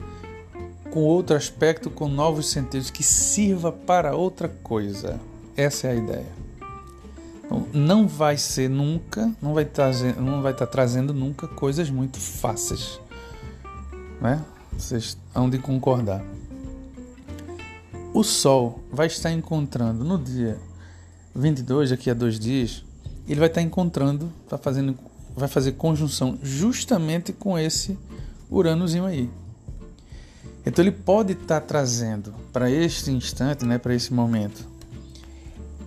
com 0.90 1.02
outro 1.02 1.36
aspecto, 1.36 1.90
com 1.90 2.08
novos 2.08 2.50
sentidos, 2.50 2.90
que 2.90 3.04
sirva 3.04 3.74
para 3.74 4.16
outra 4.16 4.48
coisa. 4.48 5.20
Essa 5.58 5.88
é 5.88 5.92
a 5.92 5.96
ideia. 5.96 6.32
Então, 7.44 7.68
não 7.74 8.08
vai 8.08 8.38
ser 8.38 8.70
nunca, 8.70 9.30
não 9.42 9.54
vai 9.54 9.66
trazer, 9.66 10.16
não 10.16 10.42
vai 10.42 10.54
estar 10.54 10.66
trazendo 10.66 11.14
nunca 11.14 11.46
coisas 11.46 11.90
muito 11.90 12.22
fáceis, 12.22 13.02
né? 14.22 14.42
Vocês 14.72 15.18
hão 15.36 15.50
de 15.50 15.60
concordar. 15.60 16.24
O 18.14 18.24
Sol 18.24 18.80
vai 18.90 19.08
estar 19.08 19.30
encontrando 19.30 20.06
no 20.06 20.18
dia 20.18 20.58
22, 21.36 21.90
daqui 21.90 22.10
a 22.10 22.14
dois 22.14 22.40
dias, 22.40 22.86
ele 23.28 23.42
vai 23.42 23.50
estar 23.50 23.62
encontrando, 23.62 24.32
tá 24.48 24.58
fazendo, 24.58 24.98
vai 25.36 25.50
fazer 25.50 25.74
conjunção 25.74 26.40
justamente 26.42 27.34
com 27.34 27.60
esse 27.60 27.98
Uranozinho 28.50 29.06
aí. 29.06 29.30
Então 30.66 30.84
ele 30.84 30.92
pode 30.92 31.34
estar 31.34 31.62
trazendo 31.62 32.34
para 32.52 32.70
este 32.70 33.12
instante, 33.12 33.66
né, 33.66 33.78
para 33.78 33.94
esse 33.94 34.14
momento, 34.14 34.68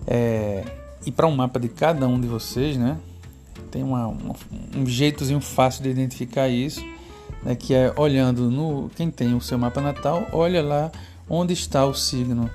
é, 0.07 0.63
e 1.05 1.11
para 1.11 1.27
um 1.27 1.35
mapa 1.35 1.59
de 1.59 1.69
cada 1.69 2.07
um 2.07 2.19
de 2.19 2.27
vocês, 2.27 2.77
né? 2.77 2.97
Tem 3.71 3.83
uma, 3.83 4.07
uma, 4.07 4.35
um 4.75 4.85
jeitozinho 4.85 5.41
fácil 5.41 5.83
de 5.83 5.89
identificar 5.89 6.47
isso, 6.47 6.83
né? 7.43 7.55
Que 7.55 7.73
é 7.73 7.93
olhando 7.97 8.49
no 8.49 8.89
quem 8.95 9.09
tem 9.09 9.33
o 9.33 9.41
seu 9.41 9.57
mapa 9.57 9.81
natal, 9.81 10.27
olha 10.31 10.61
lá 10.61 10.91
onde 11.29 11.53
está 11.53 11.85
o 11.85 11.93
signo 11.93 12.49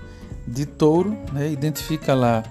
de 0.46 0.66
Touro, 0.66 1.16
né? 1.32 1.50
Identifica 1.50 2.14
lá 2.14 2.42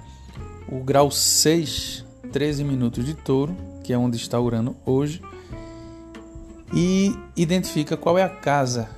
o 0.70 0.80
grau 0.84 1.10
6, 1.10 2.06
13 2.32 2.64
minutos 2.64 3.06
de 3.06 3.14
Touro, 3.14 3.56
que 3.84 3.94
é 3.94 3.98
onde 3.98 4.18
está 4.18 4.40
Urano 4.40 4.76
hoje, 4.86 5.22
e 6.74 7.18
identifica 7.36 7.96
qual 7.96 8.18
é 8.18 8.24
a 8.24 8.30
casa 8.30 8.90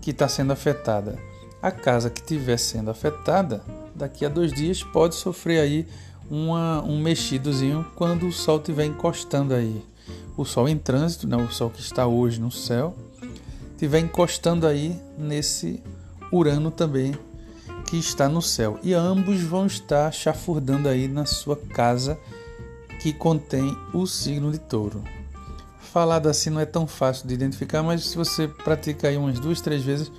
que 0.00 0.10
está 0.10 0.28
sendo 0.28 0.52
afetada. 0.52 1.18
A 1.60 1.70
casa 1.70 2.10
que 2.10 2.20
estiver 2.20 2.58
sendo 2.58 2.90
afetada, 2.90 3.62
daqui 3.94 4.24
a 4.24 4.28
dois 4.28 4.52
dias 4.52 4.82
pode 4.82 5.14
sofrer 5.14 5.60
aí 5.60 5.86
uma, 6.30 6.82
um 6.82 7.00
mexidozinho 7.00 7.86
quando 7.94 8.26
o 8.26 8.32
Sol 8.32 8.58
estiver 8.58 8.84
encostando 8.84 9.54
aí. 9.54 9.84
O 10.36 10.44
Sol 10.44 10.68
em 10.68 10.78
trânsito, 10.78 11.28
né, 11.28 11.36
o 11.36 11.52
Sol 11.52 11.70
que 11.70 11.80
está 11.80 12.06
hoje 12.06 12.40
no 12.40 12.50
céu, 12.50 12.96
estiver 13.72 14.00
encostando 14.00 14.66
aí 14.66 14.98
nesse 15.16 15.82
Urano 16.32 16.70
também, 16.70 17.14
que 17.86 17.98
está 17.98 18.28
no 18.28 18.40
céu. 18.40 18.78
E 18.82 18.94
ambos 18.94 19.42
vão 19.42 19.66
estar 19.66 20.10
chafurdando 20.12 20.88
aí 20.88 21.06
na 21.06 21.26
sua 21.26 21.56
casa 21.56 22.18
que 23.00 23.12
contém 23.12 23.76
o 23.92 24.06
signo 24.06 24.50
de 24.50 24.58
touro. 24.58 25.02
Falado 25.92 26.26
assim 26.26 26.48
não 26.48 26.58
é 26.58 26.64
tão 26.64 26.86
fácil 26.86 27.28
de 27.28 27.34
identificar, 27.34 27.82
mas 27.82 28.06
se 28.06 28.16
você 28.16 28.48
pratica 28.48 29.08
aí 29.08 29.18
umas 29.18 29.38
duas, 29.38 29.60
três 29.60 29.82
vezes, 29.82 30.10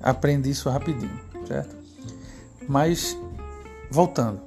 aprende 0.00 0.48
isso 0.48 0.70
rapidinho, 0.70 1.18
certo? 1.48 1.74
Mas, 2.68 3.18
voltando. 3.90 4.40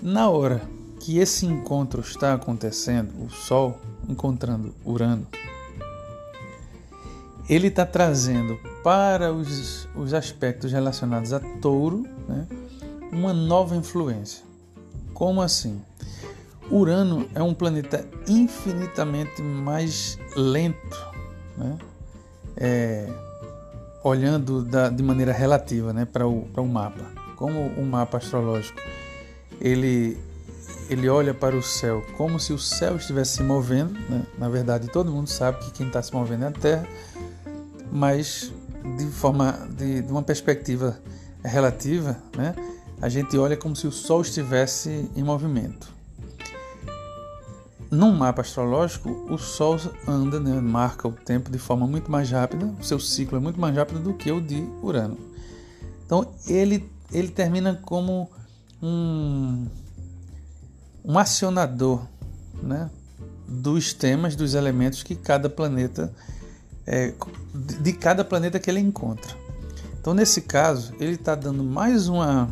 Na 0.00 0.30
hora 0.30 0.62
que 1.00 1.18
esse 1.18 1.44
encontro 1.44 2.00
está 2.00 2.32
acontecendo, 2.32 3.12
o 3.22 3.28
Sol 3.28 3.78
encontrando 4.08 4.74
Urano, 4.86 5.26
ele 7.46 7.66
está 7.66 7.84
trazendo 7.84 8.58
para 8.82 9.34
os, 9.34 9.86
os 9.94 10.14
aspectos 10.14 10.72
relacionados 10.72 11.34
a 11.34 11.40
touro 11.60 12.06
né, 12.26 12.46
uma 13.12 13.34
nova 13.34 13.76
influência. 13.76 14.42
Como 15.12 15.42
assim? 15.42 15.82
Urano 16.72 17.28
é 17.34 17.42
um 17.42 17.54
planeta 17.54 18.06
infinitamente 18.26 19.42
mais 19.42 20.18
lento, 20.36 21.06
né? 21.56 21.78
É, 22.56 23.08
olhando 24.02 24.62
da, 24.62 24.88
de 24.88 25.02
maneira 25.02 25.32
relativa 25.32 25.92
né, 25.92 26.04
para 26.04 26.26
o, 26.26 26.48
o 26.56 26.66
mapa. 26.66 27.04
Como 27.36 27.60
o 27.60 27.84
mapa 27.84 28.18
astrológico 28.18 28.80
ele, 29.62 30.18
ele 30.90 31.08
olha 31.08 31.32
para 31.32 31.56
o 31.56 31.62
céu 31.62 32.04
como 32.16 32.38
se 32.40 32.52
o 32.52 32.58
céu 32.58 32.96
estivesse 32.96 33.36
se 33.36 33.42
movendo, 33.42 33.92
né? 34.08 34.26
na 34.36 34.48
verdade 34.48 34.88
todo 34.88 35.10
mundo 35.10 35.28
sabe 35.28 35.58
que 35.64 35.70
quem 35.70 35.86
está 35.86 36.02
se 36.02 36.12
movendo 36.12 36.44
é 36.44 36.48
a 36.48 36.50
Terra, 36.50 36.86
mas 37.90 38.52
de 38.96 39.06
forma 39.06 39.68
de, 39.70 40.02
de 40.02 40.10
uma 40.10 40.22
perspectiva 40.22 40.98
relativa, 41.44 42.16
né? 42.36 42.54
a 43.00 43.08
gente 43.08 43.36
olha 43.38 43.56
como 43.56 43.76
se 43.76 43.86
o 43.86 43.92
Sol 43.92 44.22
estivesse 44.22 45.08
em 45.14 45.22
movimento. 45.22 45.92
Num 47.92 48.10
mapa 48.10 48.40
astrológico, 48.40 49.10
o 49.28 49.36
Sol 49.36 49.78
anda, 50.08 50.40
né, 50.40 50.58
marca 50.62 51.06
o 51.06 51.12
tempo 51.12 51.50
de 51.50 51.58
forma 51.58 51.86
muito 51.86 52.10
mais 52.10 52.30
rápida, 52.30 52.64
o 52.80 52.82
seu 52.82 52.98
ciclo 52.98 53.36
é 53.36 53.40
muito 53.40 53.60
mais 53.60 53.76
rápido 53.76 54.00
do 54.00 54.14
que 54.14 54.32
o 54.32 54.40
de 54.40 54.66
Urano. 54.82 55.18
Então 56.06 56.26
ele, 56.46 56.90
ele 57.12 57.28
termina 57.28 57.78
como 57.84 58.30
um, 58.82 59.66
um 61.04 61.18
acionador 61.18 62.00
né, 62.62 62.88
dos 63.46 63.92
temas, 63.92 64.34
dos 64.34 64.54
elementos 64.54 65.02
que 65.02 65.14
cada 65.14 65.50
planeta, 65.50 66.10
é, 66.86 67.12
de 67.54 67.92
cada 67.92 68.24
planeta 68.24 68.58
que 68.58 68.70
ele 68.70 68.80
encontra. 68.80 69.36
Então 70.00 70.14
nesse 70.14 70.40
caso, 70.40 70.94
ele 70.98 71.12
está 71.12 71.34
dando 71.34 71.62
mais 71.62 72.08
uma, 72.08 72.48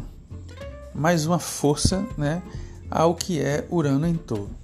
mais 0.95 1.25
uma 1.25 1.39
força 1.39 2.07
né, 2.19 2.43
ao 2.91 3.15
que 3.15 3.41
é 3.41 3.67
Urano 3.71 4.07
em 4.07 4.17
touro 4.17 4.60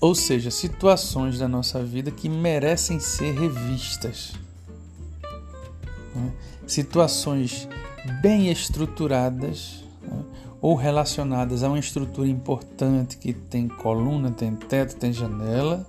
ou 0.00 0.14
seja, 0.14 0.50
situações 0.50 1.38
da 1.38 1.46
nossa 1.46 1.84
vida 1.84 2.10
que 2.10 2.28
merecem 2.28 2.98
ser 2.98 3.38
revistas. 3.38 4.32
Né? 6.14 6.32
Situações 6.66 7.68
bem 8.22 8.50
estruturadas 8.50 9.84
né? 10.02 10.24
ou 10.62 10.74
relacionadas 10.74 11.62
a 11.62 11.68
uma 11.68 11.78
estrutura 11.78 12.28
importante 12.28 13.18
que 13.18 13.34
tem 13.34 13.68
coluna, 13.68 14.30
tem 14.30 14.54
teto, 14.54 14.96
tem 14.96 15.12
janela 15.12 15.86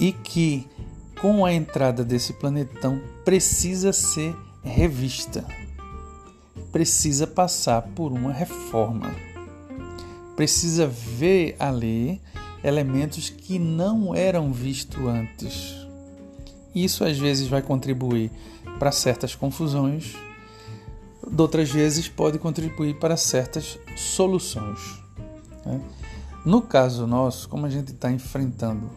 e 0.00 0.10
que 0.12 0.66
com 1.20 1.44
a 1.44 1.52
entrada 1.52 2.02
desse 2.04 2.32
planetão 2.32 3.00
precisa 3.24 3.92
ser 3.92 4.34
revista, 4.64 5.44
precisa 6.72 7.26
passar 7.26 7.82
por 7.82 8.10
uma 8.10 8.32
reforma, 8.32 9.14
precisa 10.34 10.86
ver 10.86 11.54
ali 11.58 12.20
elementos 12.64 13.28
que 13.30 13.58
não 13.58 14.14
eram 14.14 14.52
vistos 14.52 15.00
antes. 15.06 15.74
Isso 16.74 17.04
às 17.04 17.18
vezes 17.18 17.48
vai 17.48 17.60
contribuir 17.60 18.30
para 18.78 18.90
certas 18.90 19.34
confusões, 19.34 20.14
outras 21.38 21.70
vezes 21.70 22.08
pode 22.08 22.38
contribuir 22.38 22.98
para 22.98 23.16
certas 23.16 23.78
soluções. 23.96 25.00
Né? 25.64 25.80
No 26.44 26.62
caso 26.62 27.06
nosso, 27.06 27.48
como 27.48 27.66
a 27.66 27.70
gente 27.70 27.92
está 27.92 28.10
enfrentando 28.10 28.90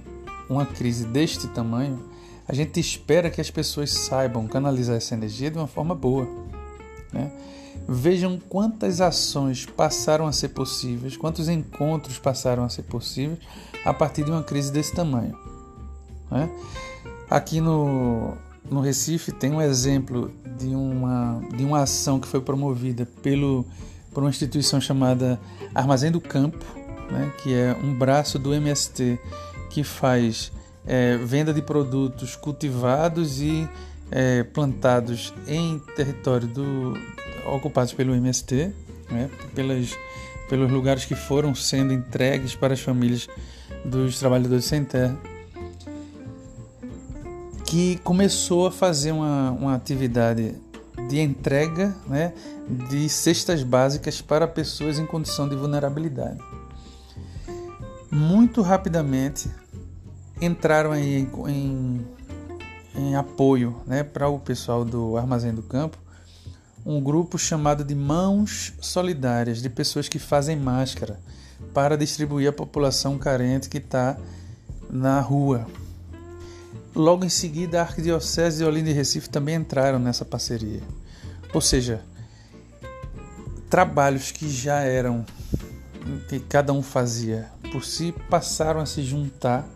uma 0.49 0.65
crise 0.65 1.05
deste 1.05 1.47
tamanho, 1.47 1.99
a 2.47 2.53
gente 2.53 2.79
espera 2.79 3.29
que 3.29 3.41
as 3.41 3.49
pessoas 3.49 3.91
saibam 3.91 4.47
canalizar 4.47 4.95
essa 4.95 5.15
energia 5.15 5.51
de 5.51 5.57
uma 5.57 5.67
forma 5.67 5.93
boa. 5.93 6.27
Né? 7.11 7.31
Vejam 7.87 8.39
quantas 8.49 8.99
ações 8.99 9.65
passaram 9.65 10.25
a 10.25 10.31
ser 10.31 10.49
possíveis, 10.49 11.15
quantos 11.15 11.47
encontros 11.47 12.17
passaram 12.17 12.63
a 12.63 12.69
ser 12.69 12.83
possíveis 12.83 13.39
a 13.83 13.93
partir 13.93 14.23
de 14.23 14.31
uma 14.31 14.41
crise 14.43 14.71
desse 14.71 14.93
tamanho. 14.93 15.37
Né? 16.31 16.49
Aqui 17.29 17.61
no, 17.61 18.33
no 18.69 18.81
Recife 18.81 19.31
tem 19.31 19.51
um 19.51 19.61
exemplo 19.61 20.31
de 20.57 20.67
uma, 20.67 21.41
de 21.55 21.63
uma 21.63 21.81
ação 21.81 22.19
que 22.19 22.27
foi 22.27 22.41
promovida 22.41 23.05
pelo, 23.21 23.65
por 24.11 24.23
uma 24.23 24.29
instituição 24.29 24.81
chamada 24.81 25.39
Armazém 25.73 26.11
do 26.11 26.21
Campo, 26.21 26.65
né? 27.11 27.31
que 27.43 27.53
é 27.53 27.77
um 27.83 27.93
braço 27.93 28.39
do 28.39 28.53
MST 28.53 29.19
que 29.69 29.83
faz 29.83 30.51
é, 30.85 31.17
venda 31.17 31.53
de 31.53 31.61
produtos 31.61 32.35
cultivados 32.35 33.41
e 33.41 33.67
é, 34.11 34.43
plantados 34.43 35.33
em 35.47 35.79
território 35.95 36.47
do, 36.47 36.93
pelo 37.95 38.13
MST, 38.15 38.71
né, 39.09 39.29
pelas, 39.53 39.97
pelos 40.49 40.71
lugares 40.71 41.05
que 41.05 41.15
foram 41.15 41.53
sendo 41.53 41.93
entregues 41.93 42.55
para 42.55 42.73
as 42.73 42.79
famílias 42.79 43.27
dos 43.83 44.19
trabalhadores 44.19 44.65
sem 44.65 44.83
terra, 44.83 45.17
que 47.65 47.97
começou 48.03 48.67
a 48.67 48.71
fazer 48.71 49.11
uma, 49.11 49.51
uma 49.51 49.75
atividade 49.75 50.55
de 51.09 51.19
entrega 51.19 51.95
né, 52.07 52.33
de 52.89 53.07
cestas 53.09 53.63
básicas 53.63 54.21
para 54.21 54.47
pessoas 54.47 54.97
em 54.97 55.05
condição 55.05 55.47
de 55.47 55.55
vulnerabilidade. 55.55 56.39
Muito 58.09 58.61
rapidamente 58.61 59.49
entraram 60.41 60.91
aí 60.91 61.19
em, 61.19 61.29
em, 61.49 62.07
em 62.95 63.15
apoio 63.15 63.81
né, 63.85 64.03
para 64.03 64.27
o 64.27 64.39
pessoal 64.39 64.85
do 64.85 65.17
Armazém 65.17 65.53
do 65.53 65.63
Campo 65.63 65.97
um 66.85 67.01
grupo 67.01 67.39
chamado 67.39 67.83
de 67.83 67.95
Mãos 67.95 68.73
Solidárias, 68.79 69.59
de 69.59 69.69
pessoas 69.69 70.07
que 70.07 70.19
fazem 70.19 70.55
máscara 70.55 71.19
para 71.73 71.97
distribuir 71.97 72.47
à 72.47 72.53
população 72.53 73.17
carente 73.17 73.67
que 73.67 73.79
está 73.79 74.15
na 74.87 75.19
rua. 75.19 75.65
Logo 76.93 77.25
em 77.25 77.29
seguida, 77.29 77.79
a 77.79 77.81
Arquidiocese 77.81 78.59
de 78.59 78.63
Olinda 78.63 78.91
e 78.91 78.93
Recife 78.93 79.29
também 79.29 79.55
entraram 79.55 79.97
nessa 79.97 80.23
parceria. 80.23 80.81
Ou 81.53 81.59
seja, 81.59 82.03
trabalhos 83.67 84.31
que 84.31 84.47
já 84.47 84.81
eram 84.81 85.25
que 86.29 86.39
cada 86.39 86.71
um 86.71 86.83
fazia 86.83 87.49
por 87.71 87.83
si 87.83 88.13
passaram 88.29 88.79
a 88.79 88.85
se 88.85 89.01
juntar 89.01 89.67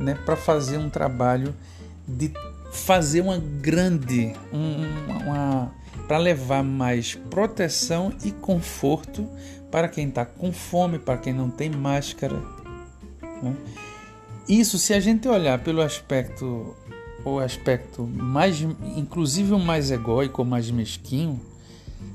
né, 0.00 0.14
para 0.26 0.34
fazer 0.34 0.78
um 0.78 0.90
trabalho 0.90 1.54
de 2.08 2.32
fazer 2.70 3.20
uma 3.20 3.38
grande, 3.38 4.32
um, 4.52 5.26
uma, 5.26 5.72
para 6.06 6.18
levar 6.18 6.62
mais 6.62 7.14
proteção 7.14 8.12
e 8.24 8.30
conforto 8.30 9.28
para 9.70 9.88
quem 9.88 10.08
está 10.08 10.24
com 10.24 10.52
fome, 10.52 10.98
para 10.98 11.18
quem 11.18 11.32
não 11.32 11.50
tem 11.50 11.70
máscara. 11.70 12.36
Né? 13.42 13.54
Isso, 14.48 14.78
se 14.78 14.92
a 14.92 15.00
gente 15.00 15.28
olhar 15.28 15.58
pelo 15.60 15.80
aspecto, 15.80 16.74
o 17.24 17.38
aspecto 17.38 18.02
mais, 18.02 18.60
inclusive 18.96 19.52
o 19.52 19.58
mais 19.58 19.90
egóico, 19.90 20.44
mais 20.44 20.70
mesquinho, 20.70 21.40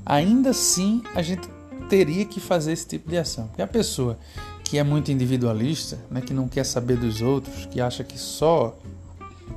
ainda 0.04 0.50
assim 0.50 1.02
a 1.14 1.22
gente 1.22 1.48
teria 1.88 2.24
que 2.24 2.40
fazer 2.40 2.72
esse 2.72 2.86
tipo 2.86 3.08
de 3.08 3.16
ação. 3.16 3.46
Porque 3.48 3.62
a 3.62 3.66
pessoa 3.66 4.18
que 4.62 4.78
é 4.78 4.82
muito 4.82 5.12
individualista, 5.12 5.98
né, 6.10 6.20
que 6.20 6.34
não 6.34 6.48
quer 6.48 6.64
saber 6.64 6.96
dos 6.96 7.22
outros, 7.22 7.66
que 7.66 7.80
acha 7.80 8.02
que 8.02 8.18
só 8.18 8.76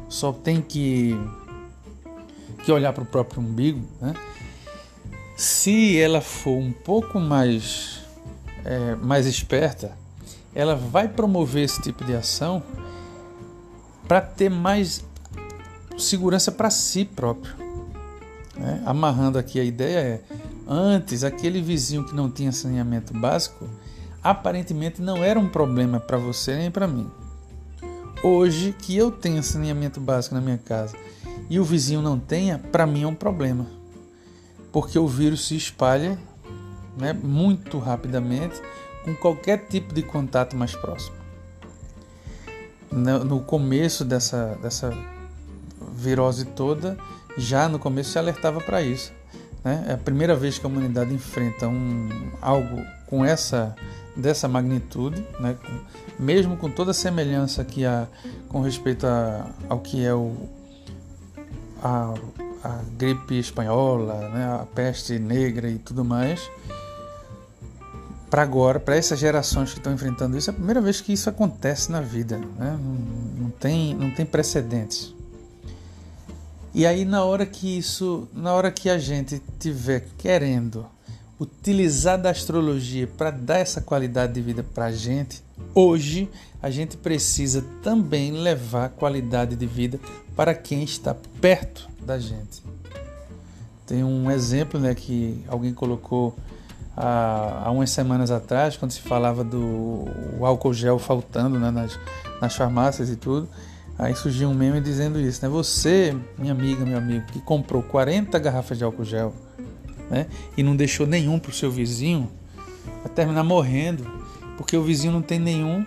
só 0.09 0.33
tem 0.33 0.61
que 0.61 1.15
que 2.63 2.71
olhar 2.71 2.91
para 2.91 3.03
o 3.03 3.05
próprio 3.05 3.41
umbigo, 3.41 3.85
né? 4.01 4.13
Se 5.37 5.97
ela 5.97 6.19
for 6.19 6.57
um 6.57 6.73
pouco 6.73 7.19
mais, 7.19 8.01
é, 8.65 8.95
mais 8.95 9.25
esperta, 9.25 9.97
ela 10.53 10.75
vai 10.75 11.07
promover 11.07 11.63
esse 11.63 11.81
tipo 11.81 12.03
de 12.03 12.13
ação 12.13 12.61
para 14.05 14.19
ter 14.19 14.49
mais 14.49 15.05
segurança 15.97 16.51
para 16.51 16.69
si 16.69 17.05
próprio. 17.05 17.53
Né? 18.57 18.83
Amarrando 18.85 19.37
aqui 19.37 19.59
a 19.59 19.63
ideia 19.63 19.99
é, 19.99 20.21
antes 20.67 21.23
aquele 21.23 21.61
vizinho 21.61 22.03
que 22.03 22.13
não 22.13 22.29
tinha 22.29 22.51
saneamento 22.51 23.13
básico, 23.13 23.69
aparentemente 24.21 25.01
não 25.01 25.23
era 25.23 25.39
um 25.39 25.47
problema 25.47 25.99
para 25.99 26.17
você 26.17 26.57
nem 26.57 26.69
para 26.69 26.87
mim. 26.87 27.09
Hoje 28.21 28.75
que 28.77 28.97
eu 28.97 29.09
tenho 29.11 29.41
saneamento 29.41 30.01
básico 30.01 30.35
na 30.35 30.41
minha 30.41 30.57
casa 30.57 30.95
e 31.49 31.57
o 31.57 31.63
vizinho 31.63 32.01
não 32.01 32.19
tenha, 32.19 32.59
para 32.59 32.85
mim 32.85 33.03
é 33.03 33.07
um 33.07 33.15
problema. 33.15 33.65
porque 34.71 34.99
o 34.99 35.07
vírus 35.07 35.47
se 35.47 35.55
espalha 35.55 36.19
né, 36.97 37.13
muito 37.13 37.79
rapidamente 37.79 38.61
com 39.03 39.15
qualquer 39.15 39.67
tipo 39.67 39.93
de 39.93 40.03
contato 40.03 40.55
mais 40.55 40.75
próximo. 40.75 41.15
No 42.91 43.39
começo 43.39 44.03
dessa, 44.03 44.57
dessa 44.61 44.91
virose 45.93 46.45
toda, 46.45 46.97
já 47.37 47.69
no 47.69 47.79
começo 47.79 48.11
se 48.11 48.19
alertava 48.19 48.59
para 48.59 48.81
isso. 48.81 49.13
Né? 49.63 49.85
É 49.87 49.93
a 49.93 49.97
primeira 49.97 50.35
vez 50.35 50.59
que 50.59 50.65
a 50.65 50.69
humanidade 50.69 51.13
enfrenta 51.13 51.67
um, 51.67 52.09
algo 52.41 52.83
com 53.09 53.25
essa 53.25 53.75
dessa 54.15 54.47
magnitude, 54.47 55.25
né? 55.39 55.55
mesmo 56.19 56.57
com 56.57 56.69
toda 56.69 56.91
a 56.91 56.93
semelhança 56.93 57.63
que 57.63 57.85
há 57.85 58.07
com 58.49 58.61
respeito 58.61 59.07
a, 59.07 59.47
ao 59.69 59.79
que 59.79 60.05
é 60.05 60.13
o, 60.13 60.35
a, 61.81 62.13
a 62.63 62.81
gripe 62.97 63.39
espanhola, 63.39 64.29
né? 64.29 64.45
a 64.45 64.65
peste 64.75 65.17
negra 65.17 65.69
e 65.69 65.79
tudo 65.79 66.03
mais, 66.03 66.49
para 68.29 68.43
agora, 68.43 68.79
para 68.79 68.95
essas 68.95 69.17
gerações 69.17 69.71
que 69.71 69.79
estão 69.79 69.93
enfrentando 69.93 70.37
isso, 70.37 70.49
é 70.49 70.51
a 70.51 70.55
primeira 70.55 70.81
vez 70.81 71.01
que 71.01 71.13
isso 71.13 71.29
acontece 71.29 71.91
na 71.91 72.01
vida, 72.01 72.37
né? 72.37 72.77
não, 72.81 73.43
não, 73.43 73.49
tem, 73.51 73.95
não 73.95 74.11
tem 74.11 74.25
precedentes. 74.25 75.15
E 76.73 76.85
aí 76.85 77.05
na 77.05 77.23
hora 77.23 77.45
que 77.45 77.77
isso, 77.77 78.27
na 78.33 78.53
hora 78.53 78.69
que 78.69 78.89
a 78.89 78.97
gente 78.97 79.41
tiver 79.57 80.05
querendo 80.17 80.85
utilizar 81.39 82.21
da 82.21 82.29
astrologia 82.29 83.07
para 83.07 83.31
dar 83.31 83.59
essa 83.59 83.79
qualidade 83.79 84.33
de 84.33 84.41
vida 84.41 84.61
para 84.61 84.85
a 84.85 84.91
gente, 84.91 85.41
hoje 85.73 86.29
a 86.61 86.69
gente 86.69 86.97
precisa 86.97 87.63
também 87.81 88.31
levar 88.31 88.89
qualidade 88.89 89.55
de 89.55 89.65
vida 89.65 89.99
para 90.35 90.53
quem 90.53 90.83
está 90.83 91.15
perto 91.39 91.87
da 92.01 92.19
gente. 92.19 92.61
Tem 93.87 94.03
um 94.03 94.29
exemplo 94.29 94.79
né, 94.79 94.93
que 94.93 95.41
alguém 95.47 95.73
colocou 95.73 96.35
há, 96.95 97.63
há 97.65 97.71
umas 97.71 97.89
semanas 97.89 98.29
atrás, 98.29 98.75
quando 98.75 98.91
se 98.91 99.01
falava 99.01 99.43
do 99.43 100.05
álcool 100.41 100.73
gel 100.73 100.99
faltando 100.99 101.57
né, 101.57 101.71
nas, 101.71 101.97
nas 102.41 102.55
farmácias 102.55 103.09
e 103.09 103.15
tudo. 103.15 103.47
Aí 103.97 104.15
surgiu 104.15 104.49
um 104.49 104.53
meme 104.53 104.79
dizendo 104.79 105.19
isso, 105.19 105.43
né? 105.43 105.49
Você, 105.49 106.15
minha 106.37 106.53
amiga, 106.53 106.85
meu 106.85 106.97
amigo, 106.97 107.25
que 107.33 107.41
comprou 107.41 107.83
40 107.83 108.37
garrafas 108.39 108.77
de 108.77 108.83
álcool 108.83 109.03
gel 109.03 109.33
né? 110.09 110.27
e 110.57 110.63
não 110.63 110.75
deixou 110.75 111.05
nenhum 111.05 111.39
para 111.39 111.51
o 111.51 111.53
seu 111.53 111.71
vizinho, 111.71 112.29
vai 113.03 113.11
terminar 113.13 113.43
morrendo, 113.43 114.05
porque 114.57 114.75
o 114.75 114.83
vizinho 114.83 115.13
não 115.13 115.21
tem 115.21 115.39
nenhum 115.39 115.85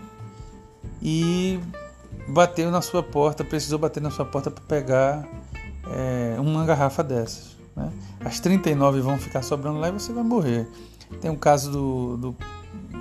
e 1.03 1.59
bateu 2.29 2.71
na 2.71 2.81
sua 2.81 3.03
porta, 3.03 3.45
precisou 3.45 3.79
bater 3.79 4.03
na 4.03 4.11
sua 4.11 4.25
porta 4.25 4.51
para 4.51 4.63
pegar 4.65 5.29
é, 5.91 6.37
uma 6.39 6.65
garrafa 6.65 7.03
dessas. 7.03 7.57
Né? 7.75 7.91
As 8.25 8.41
39 8.41 9.01
vão 9.01 9.19
ficar 9.19 9.43
sobrando 9.43 9.79
lá 9.79 9.89
e 9.89 9.93
você 9.93 10.13
vai 10.13 10.23
morrer. 10.23 10.67
Tem 11.21 11.31
um 11.31 11.37
caso 11.37 11.71
do, 11.71 12.17
do, 12.17 12.37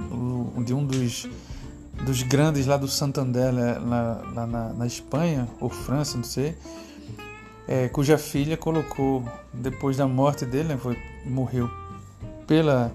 do 0.09 0.63
de 0.63 0.73
um 0.73 0.85
dos, 0.85 1.29
dos 2.05 2.23
grandes 2.23 2.65
lá 2.65 2.77
do 2.77 2.87
Santander, 2.87 3.53
lá, 3.53 4.21
lá 4.33 4.47
na, 4.47 4.73
na, 4.73 4.87
Espanha, 4.87 5.47
ou 5.59 5.69
França, 5.69 6.17
não 6.17 6.23
sei, 6.23 6.55
é, 7.67 7.87
cuja 7.87 8.17
filha 8.17 8.57
colocou, 8.57 9.23
depois 9.53 9.97
da 9.97 10.07
morte 10.07 10.45
dele, 10.45 10.69
né, 10.69 10.77
foi, 10.77 10.97
morreu 11.25 11.69
pela, 12.47 12.91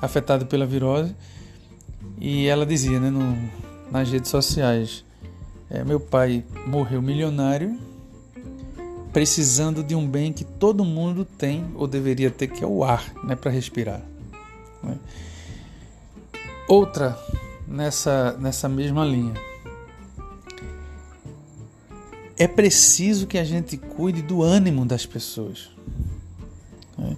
afetado 0.00 0.46
pela 0.46 0.66
virose, 0.66 1.14
e 2.18 2.46
ela 2.46 2.66
dizia 2.66 3.00
né, 3.00 3.10
no, 3.10 3.36
nas 3.90 4.10
redes 4.10 4.30
sociais: 4.30 5.04
é, 5.68 5.82
Meu 5.84 5.98
pai 5.98 6.44
morreu 6.66 7.00
milionário, 7.00 7.78
precisando 9.12 9.82
de 9.82 9.94
um 9.94 10.06
bem 10.06 10.32
que 10.32 10.44
todo 10.44 10.84
mundo 10.84 11.24
tem 11.24 11.64
ou 11.74 11.86
deveria 11.86 12.30
ter, 12.30 12.48
que 12.48 12.62
é 12.62 12.66
o 12.66 12.84
ar 12.84 13.12
né, 13.24 13.34
para 13.34 13.50
respirar. 13.50 14.02
Né? 14.82 14.98
Outra 16.68 17.18
nessa, 17.66 18.36
nessa 18.38 18.68
mesma 18.68 19.04
linha. 19.04 19.34
É 22.36 22.48
preciso 22.48 23.26
que 23.26 23.38
a 23.38 23.44
gente 23.44 23.76
cuide 23.76 24.22
do 24.22 24.42
ânimo 24.42 24.84
das 24.86 25.04
pessoas. 25.04 25.70
Né? 26.96 27.16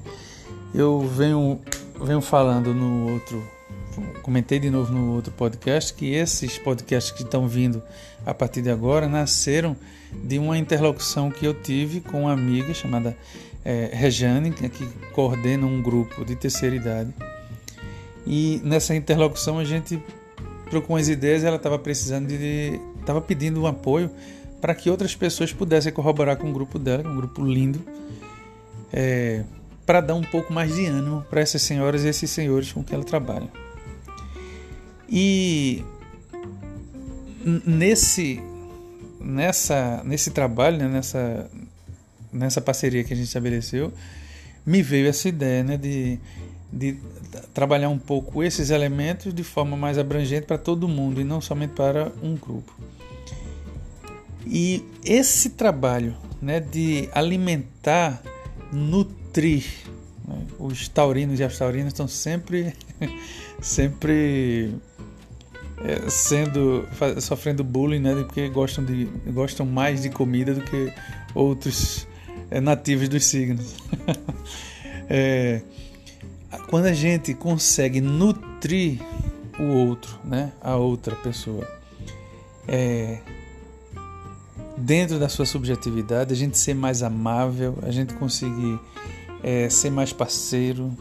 Eu 0.75 1.01
venho, 1.01 1.61
venho 2.03 2.21
falando 2.21 2.73
no 2.73 3.13
outro, 3.13 3.43
comentei 4.23 4.59
de 4.59 4.71
novo 4.71 4.93
no 4.93 5.15
outro 5.15 5.33
podcast 5.33 5.93
que 5.93 6.15
esses 6.15 6.59
podcasts 6.59 7.13
que 7.13 7.23
estão 7.23 7.47
vindo 7.47 7.83
a 8.25 8.33
partir 8.33 8.63
de 8.63 8.71
agora 8.71 9.09
nasceram 9.09 9.77
de 10.13 10.39
uma 10.39 10.57
interlocução 10.57 11.31
que 11.31 11.47
eu 11.47 11.55
tive 11.55 12.01
com 12.01 12.23
uma 12.23 12.33
amiga 12.33 12.73
chamada 12.73 13.17
é, 13.65 13.91
Rejane, 13.93 14.51
que 14.51 14.87
coordena 15.13 15.67
um 15.67 15.83
grupo 15.83 16.25
de 16.25 16.37
terceira 16.37 16.75
idade 16.75 17.13
e 18.27 18.61
nessa 18.65 18.95
interlocução 18.95 19.59
a 19.59 19.65
gente 19.65 20.01
trocou 20.71 20.97
umas 20.97 21.09
ideias 21.09 21.43
e 21.43 21.47
ela 21.47 21.57
estava 21.57 21.79
precisando 21.79 22.29
de. 22.29 22.81
estava 23.01 23.21
pedindo 23.21 23.61
um 23.61 23.67
apoio 23.67 24.11
para 24.61 24.75
que 24.75 24.89
outras 24.89 25.15
pessoas 25.15 25.53
pudessem 25.53 25.93
corroborar 25.93 26.37
com 26.37 26.49
o 26.49 26.53
grupo 26.53 26.79
dela, 26.79 27.09
um 27.09 27.17
grupo 27.17 27.45
lindo, 27.45 27.81
é, 28.93 29.43
para 29.93 30.01
dar 30.01 30.15
um 30.15 30.23
pouco 30.23 30.51
mais 30.51 30.75
de 30.75 30.87
ânimo 30.87 31.23
para 31.29 31.43
essas 31.43 31.61
senhoras 31.61 32.03
e 32.03 32.09
esses 32.09 32.31
senhores 32.31 32.73
com 32.73 32.83
que 32.83 32.95
ela 32.95 33.05
trabalha. 33.05 33.51
E 35.07 35.85
nesse 37.45 38.43
nessa 39.21 40.01
nesse 40.03 40.31
trabalho, 40.31 40.79
né, 40.79 40.89
nessa 40.89 41.51
nessa 42.33 42.59
parceria 42.63 43.05
que 43.05 43.13
a 43.13 43.17
gente 43.17 43.27
estabeleceu, 43.27 43.93
me 44.65 44.83
veio 44.83 45.09
essa 45.09 45.29
ideia, 45.29 45.63
né, 45.63 45.77
de 45.77 46.19
de 46.73 46.97
trabalhar 47.53 47.91
um 47.91 47.99
pouco 47.99 48.43
esses 48.43 48.71
elementos 48.71 49.35
de 49.35 49.45
forma 49.45 49.77
mais 49.77 49.99
abrangente 49.99 50.47
para 50.47 50.57
todo 50.57 50.89
mundo 50.89 51.21
e 51.21 51.25
não 51.25 51.43
somente 51.43 51.75
para 51.75 52.11
um 52.23 52.35
grupo. 52.35 52.73
E 54.47 54.83
esse 55.05 55.51
trabalho 55.51 56.17
né, 56.41 56.61
de 56.61 57.11
alimentar, 57.13 58.23
nutrir, 58.73 59.22
né, 60.27 60.47
os 60.59 60.89
taurinos 60.89 61.41
e 61.41 61.45
as 61.45 61.57
taurinas 61.57 61.89
estão 61.89 62.07
sempre, 62.09 62.75
sempre 63.61 64.75
é, 65.85 66.09
sendo 66.09 66.87
sofrendo 67.21 67.65
bullying, 67.65 68.01
né, 68.01 68.15
porque 68.15 68.49
gostam 68.49 68.85
de 68.85 69.05
gostam 69.27 69.67
mais 69.67 70.03
de 70.03 70.11
comida 70.11 70.55
do 70.55 70.61
que 70.63 70.93
outros 71.35 72.07
é, 72.51 72.61
nativos 72.61 73.09
dos 73.09 73.25
signos. 73.25 73.75
é, 75.09 75.63
quando 76.69 76.87
a 76.87 76.93
gente 76.93 77.35
consegue 77.35 78.01
nutrir 78.01 79.01
o 79.59 79.65
outro, 79.65 80.19
né, 80.25 80.53
a 80.61 80.77
outra 80.77 81.17
pessoa, 81.17 81.67
é, 82.69 83.19
dentro 84.77 85.19
da 85.19 85.29
sua 85.29 85.47
subjetividade, 85.47 86.33
a 86.33 86.37
gente 86.37 86.59
ser 86.59 86.75
mais 86.75 87.03
amável, 87.03 87.79
a 87.83 87.91
gente 87.91 88.15
conseguir 88.15 88.79
é, 89.43 89.69
ser 89.69 89.91
mais 89.91 90.13
parceiro, 90.13 90.97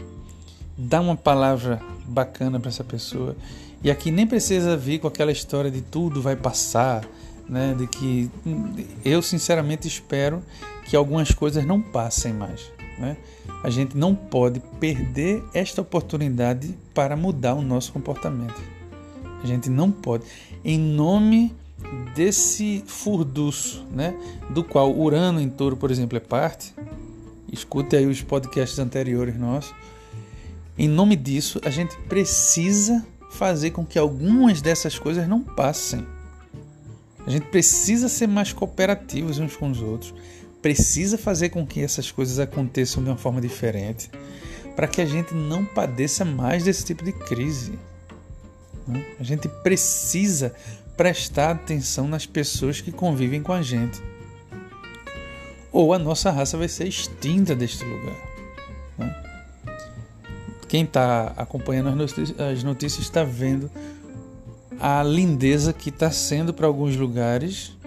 dar 0.78 1.02
uma 1.02 1.16
palavra 1.16 1.82
bacana 2.06 2.60
para 2.60 2.70
essa 2.70 2.84
pessoa. 2.84 3.36
E 3.84 3.90
aqui 3.90 4.12
nem 4.12 4.28
precisa 4.28 4.78
vir 4.78 5.00
com 5.00 5.08
aquela 5.08 5.32
história 5.32 5.72
de 5.72 5.82
tudo 5.82 6.22
vai 6.22 6.36
passar, 6.36 7.06
né? 7.48 7.76
De 7.78 7.88
que 7.88 8.30
eu 9.04 9.22
sinceramente 9.22 9.88
espero 9.88 10.44
que 10.86 10.96
algumas 10.96 11.32
coisas 11.32 11.66
não 11.66 11.82
passem 11.82 12.34
mais, 12.34 12.72
né? 13.00 13.18
a 13.64 13.70
gente 13.70 13.96
não 13.96 14.16
pode 14.16 14.60
perder 14.80 15.44
esta 15.54 15.82
oportunidade 15.82 16.76
para 16.94 17.16
mudar 17.16 17.54
o 17.54 17.62
nosso 17.62 17.94
comportamento. 17.94 18.62
A 19.44 19.48
gente 19.48 19.70
não 19.70 19.92
pode. 19.92 20.26
Em 20.64 20.80
nome 20.80 21.54
desse 22.16 22.84
furduço, 22.86 23.84
né, 23.92 24.16
do 24.50 24.64
qual 24.64 24.96
Urano 24.96 25.40
em 25.40 25.50
Touro, 25.50 25.76
por 25.76 25.90
exemplo, 25.90 26.18
é 26.18 26.20
parte, 26.20 26.74
escute 27.52 27.96
aí 27.96 28.06
os 28.06 28.22
podcasts 28.22 28.80
anteriores 28.80 29.38
nossos. 29.38 29.74
Em 30.78 30.88
nome 30.88 31.16
disso, 31.16 31.60
a 31.64 31.70
gente 31.70 31.96
precisa 32.10 33.06
fazer 33.32 33.72
com 33.72 33.86
que 33.86 34.00
algumas 34.00 34.62
dessas 34.62 34.98
coisas 34.98 35.28
não 35.28 35.42
passem. 35.42 36.06
A 37.26 37.30
gente 37.30 37.48
precisa 37.48 38.10
ser 38.10 38.28
mais 38.28 38.52
cooperativos 38.52 39.38
uns 39.38 39.56
com 39.56 39.70
os 39.70 39.82
outros 39.82 40.14
precisa 40.62 41.18
fazer 41.18 41.50
com 41.50 41.66
que 41.66 41.82
essas 41.82 42.12
coisas 42.12 42.40
aconteçam 42.40 43.04
de 43.04 43.10
uma 43.10 43.18
forma 43.18 43.42
diferente 43.42 44.10
para 44.76 44.88
que 44.88 45.02
a 45.02 45.06
gente 45.06 45.34
não 45.34 45.66
padeça 45.66 46.24
mais 46.24 46.64
desse 46.64 46.86
tipo 46.86 47.04
de 47.04 47.12
crise. 47.12 47.74
Né? 48.88 49.06
A 49.20 49.24
gente 49.24 49.50
precisa 49.64 50.54
prestar 50.96 51.52
atenção 51.52 52.08
nas 52.08 52.26
pessoas 52.26 52.80
que 52.80 52.92
convivem 52.92 53.42
com 53.42 53.52
a 53.52 53.62
gente. 53.62 54.02
Ou 55.72 55.94
a 55.94 56.00
nossa 56.00 56.32
raça 56.32 56.58
vai 56.58 56.68
ser 56.68 56.88
extinta 56.88 57.56
deste 57.56 57.84
lugar. 57.84 58.16
Né? 58.98 59.24
Quem 60.68 60.84
está 60.84 61.34
acompanhando 61.38 62.04
as 62.04 62.64
notícias 62.64 63.04
está 63.04 63.24
vendo 63.24 63.70
a 64.80 65.04
lindeza 65.04 65.72
que 65.72 65.90
está 65.90 66.12
sendo 66.12 66.54
para 66.54 66.68
alguns 66.68 66.96
lugares 66.96 67.78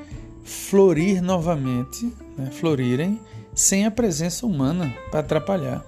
florir 0.44 1.22
novamente, 1.22 2.12
né, 2.36 2.50
florirem 2.52 3.20
sem 3.54 3.86
a 3.86 3.90
presença 3.90 4.46
humana 4.46 4.94
para 5.10 5.20
atrapalhar. 5.20 5.84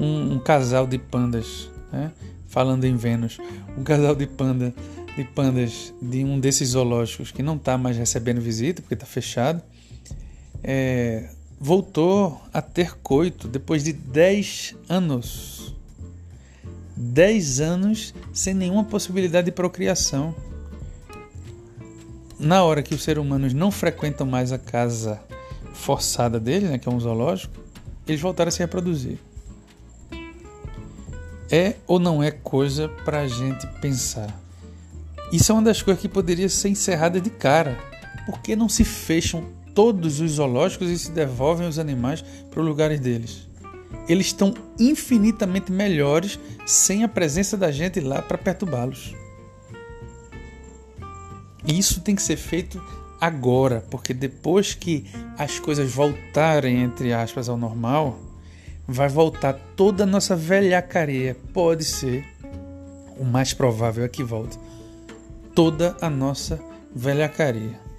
um, 0.00 0.34
um 0.34 0.38
casal 0.38 0.86
de 0.86 0.98
pandas, 0.98 1.70
né? 1.92 2.10
falando 2.48 2.84
em 2.84 2.96
Vênus, 2.96 3.38
um 3.76 3.84
casal 3.84 4.14
de 4.14 4.26
panda 4.26 4.74
de 5.16 5.24
pandas 5.24 5.92
de 6.00 6.24
um 6.24 6.38
desses 6.38 6.70
zoológicos 6.70 7.30
que 7.30 7.42
não 7.42 7.56
está 7.56 7.76
mais 7.76 7.96
recebendo 7.96 8.40
visita 8.40 8.80
porque 8.80 8.94
está 8.94 9.06
fechado, 9.06 9.60
é, 10.62 11.30
voltou 11.58 12.40
a 12.52 12.62
ter 12.62 12.96
coito 12.98 13.48
depois 13.48 13.84
de 13.84 13.92
10 13.92 14.76
anos. 14.88 15.74
10 16.96 17.60
anos 17.60 18.14
sem 18.32 18.54
nenhuma 18.54 18.84
possibilidade 18.84 19.46
de 19.46 19.52
procriação. 19.52 20.34
Na 22.38 22.64
hora 22.64 22.82
que 22.82 22.94
os 22.94 23.02
seres 23.02 23.22
humanos 23.22 23.52
não 23.52 23.70
frequentam 23.70 24.26
mais 24.26 24.52
a 24.52 24.58
casa 24.58 25.20
forçada 25.72 26.40
dele, 26.40 26.68
né, 26.68 26.78
que 26.78 26.88
é 26.88 26.92
um 26.92 27.00
zoológico, 27.00 27.54
eles 28.06 28.20
voltaram 28.20 28.48
a 28.48 28.52
se 28.52 28.58
reproduzir. 28.58 29.18
É 31.50 31.76
ou 31.86 31.98
não 31.98 32.22
é 32.22 32.30
coisa 32.30 32.88
para 33.04 33.20
a 33.20 33.28
gente 33.28 33.66
pensar? 33.80 34.40
Isso 35.32 35.52
é 35.52 35.54
uma 35.54 35.62
das 35.62 35.82
coisas 35.82 36.00
que 36.00 36.08
poderia 36.08 36.48
ser 36.48 36.68
encerrada 36.68 37.20
de 37.20 37.30
cara. 37.30 37.78
Por 38.24 38.40
que 38.40 38.56
não 38.56 38.68
se 38.68 38.84
fecham 38.84 39.44
todos 39.74 40.20
os 40.20 40.32
zoológicos 40.32 40.90
e 40.90 40.98
se 40.98 41.10
devolvem 41.10 41.68
os 41.68 41.78
animais 41.78 42.22
para 42.50 42.60
os 42.60 42.66
lugares 42.66 43.00
deles? 43.00 43.48
Eles 44.08 44.26
estão 44.26 44.54
infinitamente 44.78 45.70
melhores 45.70 46.38
sem 46.66 47.04
a 47.04 47.08
presença 47.08 47.56
da 47.56 47.70
gente 47.70 48.00
lá 48.00 48.22
para 48.22 48.38
perturbá-los. 48.38 49.14
E 51.66 51.78
isso 51.78 52.00
tem 52.00 52.14
que 52.14 52.22
ser 52.22 52.36
feito 52.36 52.82
agora, 53.20 53.84
porque 53.90 54.14
depois 54.14 54.74
que 54.74 55.04
as 55.36 55.58
coisas 55.58 55.92
voltarem, 55.92 56.82
entre 56.82 57.12
aspas, 57.12 57.48
ao 57.48 57.56
normal, 57.56 58.18
vai 58.88 59.08
voltar 59.08 59.52
toda 59.76 60.04
a 60.04 60.06
nossa 60.06 60.34
velhacaria. 60.34 61.36
Pode 61.52 61.84
ser, 61.84 62.24
o 63.18 63.24
mais 63.24 63.52
provável 63.52 64.04
é 64.04 64.08
que 64.08 64.24
volte, 64.24 64.58
toda 65.54 65.96
a 66.00 66.08
nossa 66.08 66.58
velhacaria. 66.94 67.89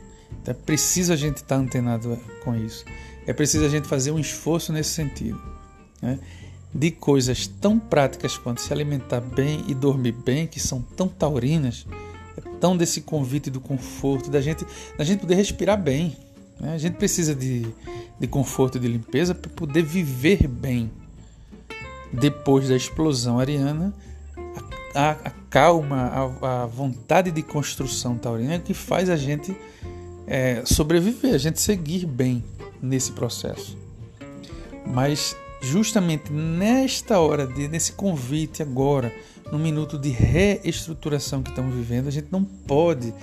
É 0.46 0.54
preciso 0.54 1.14
a 1.14 1.16
gente 1.16 1.38
estar 1.38 1.56
antenado 1.56 2.18
com 2.44 2.56
isso. 2.56 2.86
É 3.26 3.34
preciso 3.34 3.66
a 3.66 3.70
gente 3.70 3.88
fazer 3.88 4.12
um 4.12 4.20
esforço 4.20 4.74
nesse 4.74 4.92
sentido. 4.92 5.42
Né? 6.02 6.20
De 6.74 6.90
coisas 6.90 7.48
tão 7.48 7.78
práticas 7.78 8.38
quanto 8.38 8.62
se 8.62 8.74
alimentar 8.74 9.22
bem 9.22 9.64
e 9.68 9.74
dormir 9.74 10.14
bem, 10.14 10.48
que 10.48 10.60
são 10.60 10.82
tão 10.82 11.08
taurinas, 11.08 11.86
é 12.38 12.42
tão 12.60 12.76
desse 12.76 13.02
convite 13.02 13.50
do 13.50 13.60
conforto, 13.60 14.32
da 14.32 14.42
gente, 14.42 14.66
da 14.98 15.04
gente 15.04 15.20
poder 15.20 15.36
respirar 15.36 15.80
bem. 15.80 16.18
Né? 16.60 16.74
A 16.74 16.78
gente 16.78 16.96
precisa 16.96 17.36
de, 17.36 17.68
de 18.20 18.28
conforto 18.28 18.78
e 18.78 18.82
de 18.82 18.88
limpeza 18.88 19.36
para 19.36 19.52
poder 19.52 19.84
viver 19.84 20.48
bem. 20.48 20.92
Depois 22.12 22.68
da 22.68 22.76
explosão 22.76 23.40
ariana, 23.40 23.94
a, 24.94 25.12
a 25.12 25.30
calma, 25.50 26.32
a, 26.42 26.64
a, 26.64 26.66
vontade 26.66 27.32
de 27.32 27.42
construção 27.42 28.18
taurina 28.18 28.56
é 28.56 28.60
que 28.60 28.74
faz 28.74 29.10
a 29.10 29.16
gente 29.16 29.56
é, 30.28 30.64
sobreviver, 30.66 31.34
a 31.34 31.38
gente 31.38 31.60
seguir 31.60 32.06
bem 32.06 32.44
nesse 32.82 33.12
processo. 33.12 33.78
Mas 34.86 35.36
justamente 35.62 36.32
nesta 36.32 37.20
hora, 37.20 37.46
de, 37.46 37.68
nesse 37.68 37.94
convite 37.94 38.62
agora, 38.62 39.14
no 39.52 39.60
minuto 39.60 39.98
de 39.98 40.10
reestruturação 40.10 41.44
que 41.44 41.50
estamos 41.50 41.76
vivendo, 41.76 42.08
a 42.08 42.12
gente 42.12 42.28
não 42.32 42.44
pode 42.44 43.14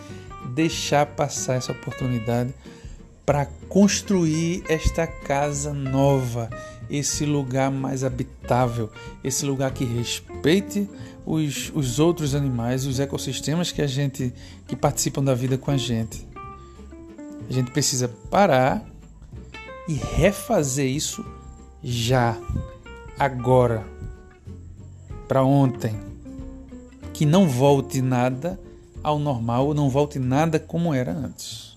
deixar 0.55 1.07
passar 1.07 1.55
essa 1.55 1.73
oportunidade 1.73 2.55
para 3.25 3.47
construir 3.69 4.63
esta 4.69 5.07
casa 5.07 5.75
nova, 5.75 6.49
esse 6.89 7.27
lugar 7.27 7.71
mais 7.71 8.05
habitável, 8.05 8.91
esse 9.23 9.45
lugar 9.45 9.71
que 9.73 9.85
respeite 9.85 10.89
os, 11.27 11.71
os 11.75 11.99
outros 11.99 12.35
animais, 12.35 12.87
os 12.87 12.99
ecossistemas 12.99 13.71
que 13.71 13.83
a 13.83 13.87
gente 13.87 14.33
que 14.67 14.75
participam 14.75 15.23
da 15.23 15.35
vida 15.35 15.59
com 15.59 15.71
a 15.71 15.77
gente. 15.77 16.27
A 17.49 17.53
gente 17.53 17.71
precisa 17.71 18.09
parar 18.31 18.85
e 19.89 19.95
refazer 19.95 20.87
isso 20.87 21.25
já, 21.83 22.37
agora, 23.19 23.85
para 25.27 25.43
ontem. 25.43 25.99
Que 27.15 27.25
não 27.25 27.49
volte 27.49 28.03
nada 28.03 28.61
ao 29.03 29.19
normal, 29.19 29.73
não 29.73 29.89
volte 29.89 30.19
nada 30.19 30.61
como 30.61 30.93
era 30.93 31.13
antes. 31.13 31.69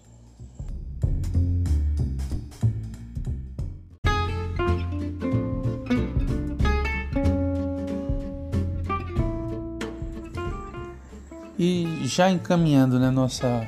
E 11.58 11.86
já 12.06 12.30
encaminhando 12.30 13.00
né, 13.00 13.12
nossa, 13.12 13.68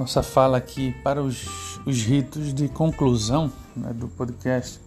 nossa 0.00 0.22
fala 0.22 0.56
aqui 0.56 0.94
para 1.04 1.22
os, 1.22 1.78
os 1.84 2.02
ritos 2.02 2.54
de 2.54 2.68
conclusão 2.68 3.52
né, 3.76 3.92
do 3.92 4.08
podcast, 4.08 4.80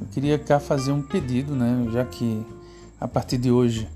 eu 0.00 0.06
queria 0.06 0.38
cá 0.38 0.58
fazer 0.58 0.90
um 0.90 1.02
pedido, 1.02 1.54
né, 1.54 1.86
já 1.92 2.02
que 2.02 2.42
a 2.98 3.06
partir 3.06 3.36
de 3.36 3.50
hoje 3.50 3.86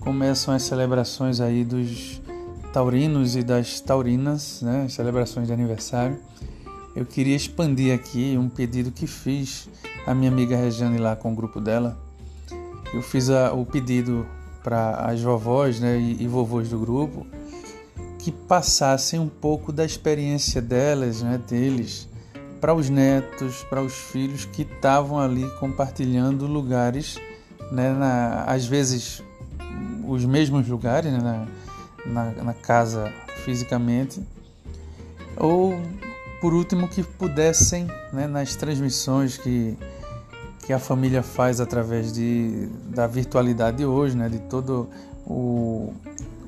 começam 0.00 0.54
as 0.54 0.62
celebrações 0.62 1.42
aí 1.42 1.62
dos 1.62 2.22
taurinos 2.72 3.36
e 3.36 3.42
das 3.42 3.80
taurinas, 3.80 4.62
né, 4.62 4.88
celebrações 4.88 5.46
de 5.46 5.52
aniversário. 5.52 6.18
Eu 6.96 7.04
queria 7.04 7.36
expandir 7.36 7.94
aqui 7.94 8.34
um 8.38 8.48
pedido 8.48 8.90
que 8.90 9.06
fiz 9.06 9.68
à 10.06 10.14
minha 10.14 10.30
amiga 10.30 10.56
Regiane 10.56 10.96
lá 10.96 11.14
com 11.14 11.34
o 11.34 11.36
grupo 11.36 11.60
dela. 11.60 11.98
Eu 12.94 13.02
fiz 13.02 13.28
a, 13.28 13.52
o 13.52 13.66
pedido 13.66 14.26
para 14.62 14.92
as 15.06 15.20
vovós 15.20 15.80
né, 15.80 15.98
e, 15.98 16.22
e, 16.22 16.26
vovôs 16.26 16.70
do 16.70 16.78
grupo 16.78 17.26
que 18.24 18.32
passassem 18.32 19.20
um 19.20 19.28
pouco 19.28 19.70
da 19.70 19.84
experiência 19.84 20.62
delas, 20.62 21.20
né, 21.20 21.38
deles, 21.46 22.08
para 22.58 22.72
os 22.72 22.88
netos, 22.88 23.62
para 23.68 23.82
os 23.82 23.92
filhos 23.92 24.46
que 24.46 24.62
estavam 24.62 25.18
ali 25.18 25.46
compartilhando 25.60 26.46
lugares, 26.46 27.18
né, 27.70 27.92
na, 27.92 28.44
às 28.44 28.64
vezes 28.64 29.22
os 30.08 30.24
mesmos 30.24 30.66
lugares 30.66 31.12
né, 31.12 31.18
na, 32.06 32.24
na, 32.24 32.42
na 32.44 32.54
casa 32.54 33.12
fisicamente, 33.44 34.22
ou 35.36 35.78
por 36.40 36.54
último 36.54 36.88
que 36.88 37.02
pudessem 37.02 37.86
né, 38.10 38.26
nas 38.26 38.56
transmissões 38.56 39.36
que 39.36 39.76
que 40.64 40.72
a 40.72 40.78
família 40.78 41.22
faz 41.22 41.60
através 41.60 42.10
de, 42.10 42.70
da 42.86 43.06
virtualidade 43.06 43.84
hoje, 43.84 44.16
né, 44.16 44.30
de 44.30 44.38
todo 44.38 44.88
o, 45.26 45.92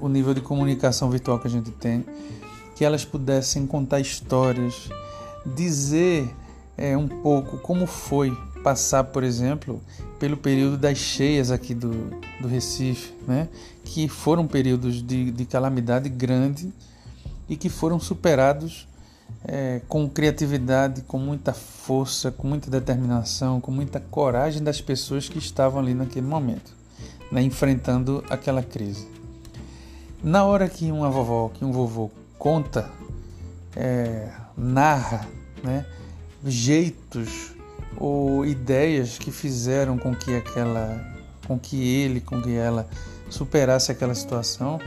o 0.00 0.08
nível 0.08 0.34
de 0.34 0.40
comunicação 0.40 1.10
virtual 1.10 1.38
que 1.38 1.46
a 1.46 1.50
gente 1.50 1.70
tem, 1.70 2.04
que 2.74 2.84
elas 2.84 3.04
pudessem 3.04 3.66
contar 3.66 4.00
histórias, 4.00 4.88
dizer 5.44 6.28
é, 6.76 6.96
um 6.96 7.08
pouco 7.08 7.58
como 7.58 7.86
foi 7.86 8.36
passar, 8.62 9.04
por 9.04 9.22
exemplo, 9.22 9.80
pelo 10.18 10.36
período 10.36 10.76
das 10.76 10.98
cheias 10.98 11.50
aqui 11.50 11.74
do, 11.74 12.10
do 12.40 12.48
Recife, 12.48 13.14
né? 13.26 13.48
que 13.84 14.08
foram 14.08 14.46
períodos 14.46 15.02
de, 15.02 15.30
de 15.30 15.44
calamidade 15.44 16.08
grande 16.08 16.72
e 17.48 17.56
que 17.56 17.68
foram 17.68 18.00
superados 18.00 18.88
é, 19.44 19.80
com 19.88 20.08
criatividade, 20.08 21.02
com 21.02 21.18
muita 21.18 21.52
força, 21.52 22.30
com 22.30 22.48
muita 22.48 22.70
determinação, 22.70 23.60
com 23.60 23.70
muita 23.70 24.00
coragem 24.00 24.62
das 24.62 24.80
pessoas 24.80 25.28
que 25.28 25.38
estavam 25.38 25.80
ali 25.80 25.94
naquele 25.94 26.26
momento, 26.26 26.74
né, 27.30 27.42
enfrentando 27.42 28.24
aquela 28.28 28.62
crise. 28.62 29.06
Na 30.26 30.42
hora 30.42 30.68
que 30.68 30.90
uma 30.90 31.08
vovó, 31.08 31.50
que 31.54 31.64
um 31.64 31.70
vovô 31.70 32.10
conta, 32.36 32.90
é, 33.76 34.28
narra, 34.56 35.24
né, 35.62 35.86
jeitos 36.44 37.52
ou 37.96 38.44
ideias 38.44 39.18
que 39.18 39.30
fizeram 39.30 39.96
com 39.96 40.12
que 40.16 40.34
aquela, 40.34 41.00
com 41.46 41.56
que 41.56 41.76
ele, 41.80 42.20
com 42.20 42.42
que 42.42 42.56
ela 42.56 42.88
superasse 43.30 43.92
aquela 43.92 44.16
situação, 44.16 44.80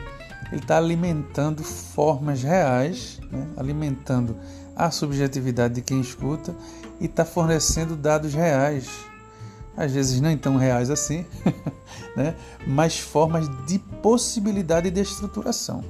ele 0.51 0.59
está 0.59 0.77
alimentando 0.77 1.63
formas 1.63 2.43
reais, 2.43 3.21
né? 3.31 3.47
alimentando 3.55 4.35
a 4.75 4.91
subjetividade 4.91 5.75
de 5.75 5.81
quem 5.81 6.01
escuta 6.01 6.53
e 6.99 7.05
está 7.05 7.23
fornecendo 7.23 7.95
dados 7.95 8.33
reais, 8.33 8.89
às 9.77 9.93
vezes 9.93 10.19
nem 10.19 10.37
tão 10.37 10.57
reais 10.57 10.89
assim, 10.89 11.25
né? 12.19 12.35
mas 12.67 12.99
formas 12.99 13.49
de 13.65 13.79
possibilidade 13.79 14.91
de 14.91 14.99
estruturação. 14.99 15.83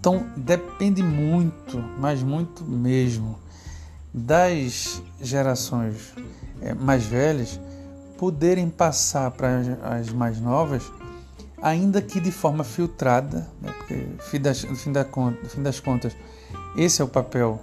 Então 0.00 0.26
depende 0.36 1.00
muito, 1.00 1.78
mas 1.98 2.22
muito 2.24 2.64
mesmo, 2.64 3.38
das 4.12 5.00
gerações 5.20 6.12
eh, 6.60 6.74
mais 6.74 7.04
velhas 7.04 7.60
poderem 8.18 8.68
passar 8.68 9.30
para 9.30 9.60
as 9.98 10.10
mais 10.10 10.40
novas 10.40 10.82
ainda 11.62 12.02
que 12.02 12.18
de 12.18 12.32
forma 12.32 12.64
filtrada, 12.64 13.46
né? 13.62 13.72
porque 13.78 14.06
fim 14.30 14.40
das, 14.40 14.64
no, 14.64 14.74
fim 14.74 14.92
fim 15.48 15.62
das 15.62 15.78
contas, 15.78 16.16
esse 16.76 17.00
é 17.00 17.04
o 17.04 17.08
papel 17.08 17.60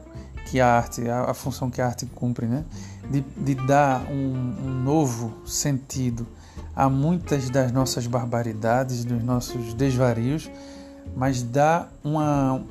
que 0.49 0.61
a 0.61 0.77
arte, 0.77 1.09
a, 1.09 1.31
a, 1.31 1.33
função 1.33 1.69
que 1.69 1.81
a 1.81 1.87
arte 1.87 2.05
cumpre, 2.05 2.45
né? 2.45 2.63
de, 3.09 3.21
de 3.21 3.55
dar 3.55 4.01
um, 4.09 4.55
um 4.65 4.83
novo 4.83 5.33
sentido 5.45 6.25
a 6.75 6.89
muitas 6.89 7.49
das 7.49 7.71
nossas 7.71 8.07
barbaridades, 8.07 9.03
dos 9.03 9.23
nossos 9.23 9.73
desvarios, 9.73 10.49
mas 11.15 11.41
dá 11.41 11.87
uma 12.03 12.61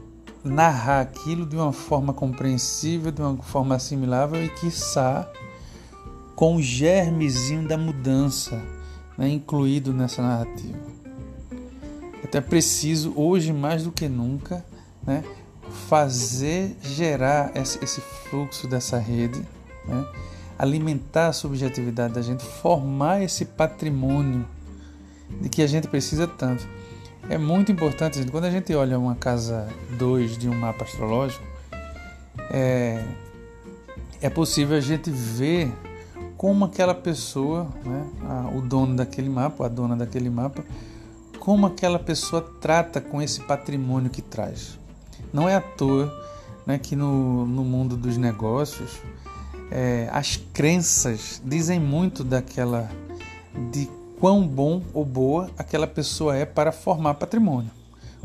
narrar 0.45 1.01
aquilo 1.01 1.45
de 1.45 1.57
uma 1.57 1.73
forma 1.73 2.13
compreensível, 2.13 3.11
de 3.11 3.21
uma 3.21 3.37
forma 3.43 3.75
assimilável 3.75 4.45
e 4.45 4.49
quiçá 4.49 5.29
com 6.37 6.57
o 6.57 6.63
germezinho 6.63 7.67
da 7.67 7.77
mudança 7.77 8.63
né, 9.17 9.29
incluído 9.29 9.93
nessa 9.93 10.23
narrativa. 10.23 10.79
Até 12.23 12.41
preciso, 12.41 13.13
hoje 13.17 13.53
mais 13.53 13.85
do 13.85 13.93
que 13.93 14.09
nunca, 14.09 14.65
né, 15.05 15.25
fazer 15.89 16.77
gerar 16.83 17.53
esse 17.57 18.01
fluxo 18.01 18.69
dessa 18.69 18.99
rede, 18.99 19.41
né, 19.87 20.05
alimentar 20.59 21.29
a 21.29 21.33
subjetividade 21.33 22.15
da 22.15 22.23
gente, 22.23 22.45
formar 22.45 23.23
esse 23.23 23.45
patrimônio 23.45 24.47
de 25.41 25.49
que 25.49 25.63
a 25.63 25.67
gente 25.67 25.89
precisa 25.89 26.27
tanto. 26.27 26.67
É 27.29 27.37
muito 27.37 27.73
importante, 27.73 28.25
quando 28.31 28.45
a 28.45 28.51
gente 28.51 28.73
olha 28.75 28.99
uma 28.99 29.17
casa 29.17 29.69
2 29.99 30.39
de 30.39 30.49
um 30.49 30.55
mapa 30.55 30.85
astrológico, 30.85 31.45
é, 32.51 33.05
é 34.21 34.31
possível 34.31 34.77
a 34.77 34.81
gente 34.81 35.11
ver 35.11 35.73
como 36.37 36.65
aquela 36.65 36.95
pessoa, 36.95 37.67
né, 37.85 38.07
a, 38.25 38.57
o 38.57 38.61
dono 38.61 38.95
daquele 38.95 39.29
mapa, 39.29 39.67
a 39.67 39.69
dona 39.69 39.97
daquele 39.97 40.31
mapa, 40.31 40.65
como 41.41 41.67
aquela 41.67 41.99
pessoa 41.99 42.43
trata 42.61 43.01
com 43.01 43.21
esse 43.21 43.41
patrimônio 43.41 44.11
que 44.11 44.23
traz. 44.23 44.79
Não 45.33 45.49
é 45.49 45.57
à 45.57 45.61
toa 45.61 46.13
né, 46.67 46.79
que 46.79 46.95
no, 46.95 47.47
no 47.47 47.65
mundo 47.65 47.97
dos 47.97 48.17
negócios 48.17 49.01
é, 49.71 50.09
as 50.13 50.37
crenças 50.37 51.41
dizem 51.45 51.81
muito 51.81 52.23
daquela 52.23 52.91
de 53.71 53.89
quão 54.21 54.47
bom 54.47 54.83
ou 54.93 55.05
boa 55.05 55.51
aquela 55.59 55.87
pessoa 55.87 56.37
é 56.37 56.45
para 56.45 56.73
formar 56.73 57.15
patrimônio. 57.15 57.71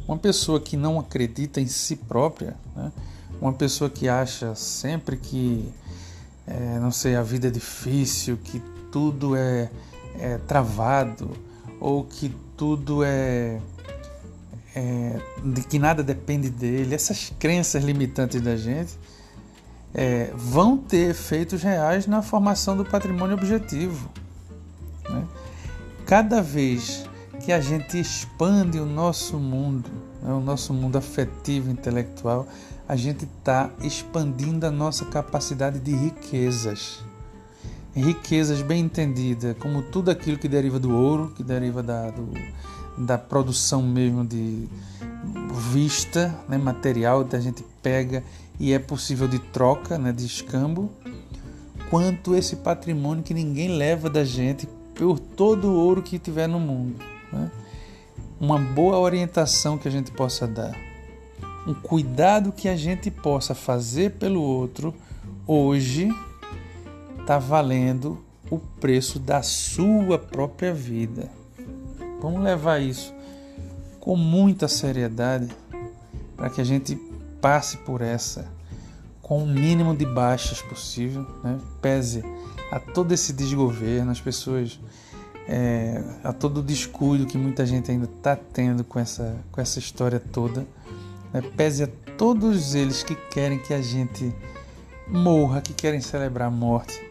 Uma 0.08 0.18
pessoa 0.18 0.60
que 0.60 0.76
não 0.76 1.00
acredita 1.00 1.62
em 1.62 1.68
si 1.68 1.96
própria, 1.96 2.56
né? 2.76 2.92
uma 3.40 3.54
pessoa 3.54 3.90
que 3.90 4.10
acha 4.10 4.56
sempre 4.56 5.18
que, 5.18 5.72
é, 6.46 6.80
não 6.80 6.92
sei, 6.92 7.16
a 7.16 7.24
vida 7.24 7.48
é 7.48 7.52
difícil, 7.52 8.38
que 8.38 8.62
tudo 8.92 9.36
é, 9.36 9.70
é 10.20 10.38
travado, 10.40 11.32
ou 11.80 12.04
que 12.04 12.36
tudo 12.58 13.04
é, 13.04 13.60
é, 14.76 15.20
de 15.44 15.64
que 15.64 15.80
nada 15.80 16.04
depende 16.04 16.50
dele, 16.50 16.94
essas 16.94 17.32
crenças 17.40 17.84
limitantes 17.84 18.42
da 18.42 18.56
gente 18.56 18.92
é, 19.94 20.32
vão 20.36 20.78
ter 20.78 21.10
efeitos 21.10 21.62
reais 21.62 22.08
na 22.08 22.22
formação 22.22 22.76
do 22.78 22.86
patrimônio 22.86 23.36
objetivo. 23.36 24.10
Né? 25.10 25.26
Cada 26.06 26.42
vez 26.42 27.06
que 27.44 27.52
a 27.52 27.60
gente 27.60 28.00
expande 28.00 28.80
o 28.80 28.86
nosso 28.86 29.38
mundo, 29.38 29.90
né, 30.22 30.32
o 30.32 30.40
nosso 30.40 30.74
mundo 30.74 30.98
afetivo, 30.98 31.70
intelectual, 31.72 32.48
a 32.88 32.96
gente 32.96 33.26
está 33.26 33.70
expandindo 33.82 34.66
a 34.66 34.72
nossa 34.72 35.06
capacidade 35.06 35.80
de 35.80 35.92
riquezas. 35.92 37.04
Riquezas 37.94 38.62
bem 38.62 38.86
entendidas, 38.86 39.56
como 39.58 39.82
tudo 39.82 40.12
aquilo 40.12 40.38
que 40.38 40.48
deriva 40.48 40.80
do 40.80 40.96
ouro, 40.96 41.34
que 41.36 41.44
deriva 41.44 41.84
da, 41.84 42.10
do, 42.10 42.32
da 42.98 43.18
produção 43.18 43.82
mesmo 43.82 44.26
de 44.26 44.68
vista, 45.72 46.34
né, 46.48 46.58
material, 46.58 47.26
que 47.26 47.36
a 47.36 47.40
gente 47.40 47.64
pega 47.82 48.24
e 48.62 48.74
é 48.74 48.78
possível 48.78 49.28
de 49.28 49.40
troca, 49.40 49.98
né, 49.98 50.12
de 50.12 50.24
escambo, 50.24 50.92
quanto 51.90 52.36
esse 52.36 52.58
patrimônio 52.58 53.24
que 53.24 53.34
ninguém 53.34 53.76
leva 53.76 54.08
da 54.08 54.24
gente 54.24 54.70
por 54.94 55.18
todo 55.18 55.68
o 55.68 55.76
ouro 55.76 56.04
que 56.04 56.20
tiver 56.20 56.46
no 56.46 56.60
mundo. 56.60 57.04
Né? 57.34 57.50
Uma 58.40 58.60
boa 58.60 59.00
orientação 59.00 59.80
que 59.80 59.88
a 59.88 59.92
gente 59.92 60.12
possa 60.12 60.46
dar, 60.46 60.78
um 61.66 61.74
cuidado 61.74 62.52
que 62.52 62.70
a 62.70 62.76
gente 62.76 63.10
possa 63.10 63.56
fazer 63.56 64.12
pelo 64.12 64.44
outro 64.44 64.94
hoje 65.48 66.10
está 67.20 67.40
valendo 67.40 68.24
o 68.52 68.60
preço 68.60 69.18
da 69.18 69.42
sua 69.42 70.20
própria 70.20 70.72
vida. 70.72 71.32
Vamos 72.22 72.44
levar 72.44 72.80
isso 72.80 73.12
com 74.00 74.16
muita 74.16 74.68
seriedade 74.68 75.50
para 76.38 76.48
que 76.48 76.62
a 76.62 76.64
gente 76.64 77.00
passe 77.42 77.78
por 77.78 78.02
essa 78.02 78.48
com 79.32 79.44
o 79.44 79.48
mínimo 79.48 79.96
de 79.96 80.06
baixas 80.06 80.62
possível, 80.62 81.26
né? 81.42 81.58
pese 81.82 82.22
a 82.70 82.80
todo 82.80 83.14
esse 83.14 83.32
desgoverno, 83.32 84.12
as 84.12 84.20
pessoas, 84.20 84.78
é, 85.48 86.04
a 86.22 86.34
todo 86.34 86.58
o 86.58 86.62
descuido 86.62 87.26
que 87.26 87.38
muita 87.38 87.66
gente 87.66 87.90
ainda 87.90 88.10
está 88.14 88.36
tendo 88.36 88.84
com 88.84 89.00
essa, 89.00 89.38
com 89.50 89.62
essa 89.62 89.80
história 89.80 90.20
toda, 90.20 90.68
né? 91.34 91.42
pese 91.56 91.84
a 91.84 91.90
todos 92.18 92.76
eles 92.76 93.04
que 93.04 93.16
querem 93.16 93.58
que 93.58 93.74
a 93.74 93.82
gente 93.82 94.36
morra, 95.08 95.62
que 95.62 95.74
querem 95.74 96.02
celebrar 96.02 96.50
a 96.50 96.52
morte. 96.52 97.02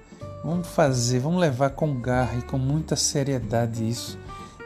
Vamos 0.45 0.69
fazer, 0.69 1.21
vamos 1.21 1.41
levar 1.41 1.71
com 1.71 2.01
garra 2.01 2.39
e 2.39 2.43
com 2.43 2.59
muita 2.59 2.97
seriedade 2.97 3.89
isso, 3.89 4.19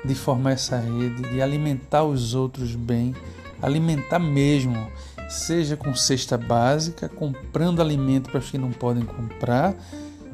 de 0.04 0.14
formar 0.16 0.54
essa 0.54 0.76
rede, 0.76 1.22
de 1.30 1.40
alimentar 1.40 2.02
os 2.02 2.34
outros 2.34 2.74
bem, 2.74 3.14
alimentar 3.62 4.18
mesmo 4.18 4.88
seja 5.28 5.76
com 5.76 5.94
cesta 5.94 6.36
básica, 6.36 7.08
comprando 7.08 7.80
alimento 7.80 8.30
para 8.30 8.40
os 8.40 8.50
que 8.50 8.58
não 8.58 8.70
podem 8.70 9.04
comprar, 9.04 9.74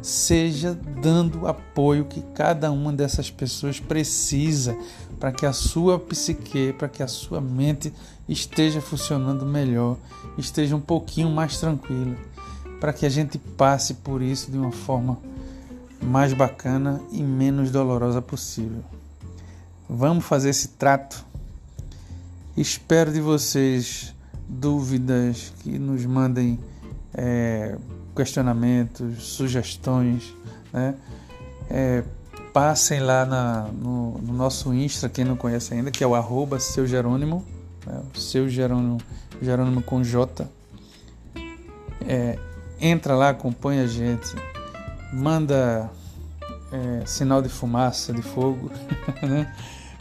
seja 0.03 0.75
dando 1.03 1.47
apoio 1.47 2.05
que 2.05 2.23
cada 2.35 2.71
uma 2.71 2.93
dessas 2.93 3.31
pessoas 3.31 3.79
precisa 3.79 4.77
para 5.19 5.31
que 5.31 5.45
a 5.45 5.53
sua 5.53 5.99
psique, 5.99 6.73
para 6.73 6.89
que 6.89 7.03
a 7.03 7.09
sua 7.09 7.41
mente 7.41 7.93
esteja 8.29 8.81
funcionando 8.81 9.45
melhor, 9.45 9.97
esteja 10.39 10.75
um 10.75 10.81
pouquinho 10.81 11.29
mais 11.29 11.59
tranquila, 11.59 12.17
para 12.81 12.93
que 12.93 13.05
a 13.05 13.11
gente 13.11 13.37
passe 13.37 13.95
por 13.95 14.23
isso 14.23 14.51
de 14.51 14.57
uma 14.57 14.73
forma 14.73 15.19
mais 16.03 16.33
bacana 16.33 17.01
e 17.13 17.23
menos 17.23 17.71
dolorosa 17.71 18.23
possível. 18.23 18.83
Vamos 19.89 20.25
fazer 20.25 20.51
esse 20.51 20.69
trato. 20.69 21.27
Espero 22.57 23.13
de 23.13 23.21
vocês 23.21 24.15
dúvidas, 24.51 25.53
que 25.63 25.79
nos 25.79 26.05
mandem 26.05 26.59
é, 27.15 27.77
questionamentos, 28.15 29.23
sugestões, 29.25 30.35
né? 30.73 30.95
É, 31.71 32.03
passem 32.53 32.99
lá 32.99 33.25
na, 33.25 33.69
no, 33.73 34.19
no, 34.19 34.33
nosso 34.33 34.75
Insta, 34.75 35.09
quem 35.09 35.25
não 35.25 35.37
conhece 35.37 35.73
ainda, 35.73 35.91
que 35.91 36.03
é 36.03 36.07
o 36.07 36.17
arroba 36.17 36.59
seu 36.59 36.85
Jerônimo, 36.85 37.45
né? 37.87 38.03
seu 38.15 38.49
Jerônimo, 38.49 38.99
Jerônimo 39.41 39.81
com 39.83 40.03
J. 40.03 40.49
É, 42.07 42.37
entra 42.81 43.15
lá, 43.15 43.29
acompanha 43.29 43.85
a 43.85 43.87
gente, 43.87 44.35
manda 45.13 45.89
é, 46.73 47.07
sinal 47.07 47.41
de 47.41 47.49
fumaça, 47.49 48.13
de 48.13 48.23
fogo, 48.23 48.71
né? 49.23 49.55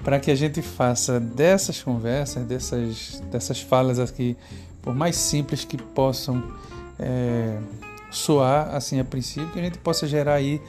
Para 0.04 0.20
que 0.20 0.32
a 0.32 0.36
gente 0.36 0.62
faça 0.62 1.20
dessas 1.20 1.82
conversas, 1.82 2.46
dessas, 2.46 3.22
dessas 3.32 3.62
falas 3.62 4.00
aqui, 4.00 4.38
por 4.82 4.96
mais 4.96 5.16
simples 5.16 5.66
que 5.66 5.78
possam 5.78 6.44
é, 6.98 7.58
soar 8.10 8.74
assim 8.76 9.00
a 9.00 9.04
princípio, 9.04 9.50
que 9.52 9.60
a 9.60 9.64
gente 9.64 9.78
possa 9.78 10.08
gerar 10.08 10.36
aí 10.36 10.62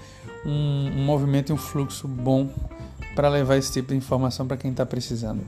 um, 0.45 0.91
um 0.97 1.05
movimento 1.05 1.51
e 1.51 1.53
um 1.53 1.57
fluxo 1.57 2.09
bom 2.09 2.49
para 3.15 3.29
levar 3.29 3.57
esse 3.57 3.73
tipo 3.73 3.89
de 3.89 3.97
informação 3.97 4.47
para 4.47 4.57
quem 4.57 4.71
está 4.71 4.85
precisando. 4.85 5.45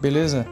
Beleza? 0.00 0.46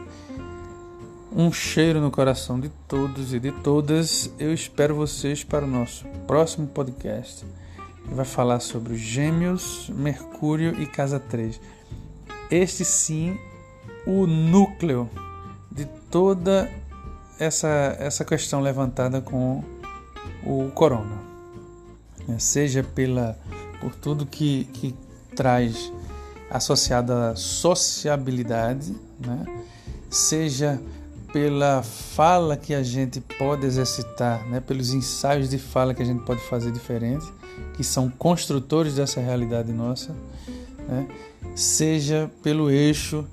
Um 1.35 1.51
cheiro 1.51 2.01
no 2.01 2.09
coração 2.09 2.59
de 2.59 2.69
todos 2.87 3.33
e 3.33 3.39
de 3.39 3.51
todas. 3.51 4.31
Eu 4.39 4.53
espero 4.53 4.95
vocês 4.95 5.43
para 5.43 5.65
o 5.65 5.67
nosso 5.67 6.05
próximo 6.25 6.67
podcast, 6.67 7.45
que 8.07 8.13
vai 8.13 8.25
falar 8.25 8.59
sobre 8.59 8.93
os 8.93 8.99
Gêmeos, 8.99 9.89
Mercúrio 9.93 10.81
e 10.81 10.85
Casa 10.85 11.19
3 11.19 11.76
este 12.49 12.85
sim 12.85 13.37
o 14.05 14.25
núcleo 14.25 15.09
de 15.71 15.85
toda 16.09 16.69
essa, 17.39 17.95
essa 17.99 18.23
questão 18.23 18.61
levantada 18.61 19.21
com 19.21 19.63
o 20.45 20.71
corona. 20.73 21.17
Né? 22.27 22.39
Seja 22.39 22.83
pela, 22.83 23.37
por 23.79 23.93
tudo 23.95 24.25
que, 24.25 24.65
que 24.73 24.95
traz 25.35 25.91
associada 26.49 27.31
à 27.31 27.35
sociabilidade, 27.35 28.95
né? 29.19 29.45
seja 30.09 30.81
pela 31.33 31.83
fala 31.83 32.55
que 32.55 32.73
a 32.73 32.81
gente 32.81 33.19
pode 33.19 33.65
exercitar, 33.65 34.47
né? 34.47 34.61
pelos 34.61 34.93
ensaios 34.93 35.49
de 35.49 35.57
fala 35.57 35.93
que 35.93 36.01
a 36.01 36.05
gente 36.05 36.23
pode 36.23 36.41
fazer 36.41 36.71
diferente, 36.71 37.25
que 37.75 37.83
são 37.83 38.09
construtores 38.09 38.95
dessa 38.95 39.19
realidade 39.19 39.71
nossa, 39.73 40.15
né? 40.87 41.07
Seja 41.55 42.31
pelo 42.43 42.69
eixo 42.69 43.25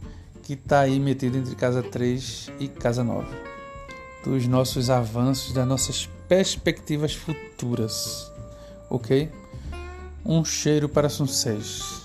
que 0.43 0.55
está 0.55 0.81
aí 0.81 1.01
metido 1.01 1.39
entre 1.39 1.55
casa 1.55 1.83
3 1.83 2.53
e 2.61 2.69
casa 2.69 3.03
9, 3.03 3.27
dos 4.25 4.47
nossos 4.47 4.91
avanços, 4.91 5.53
das 5.53 5.67
nossas 5.67 6.09
perspectivas 6.29 7.15
futuras. 7.15 8.31
ok? 8.91 9.31
Um 10.25 10.45
cheiro 10.45 10.89
para 10.89 11.09
sucesso. 11.09 12.04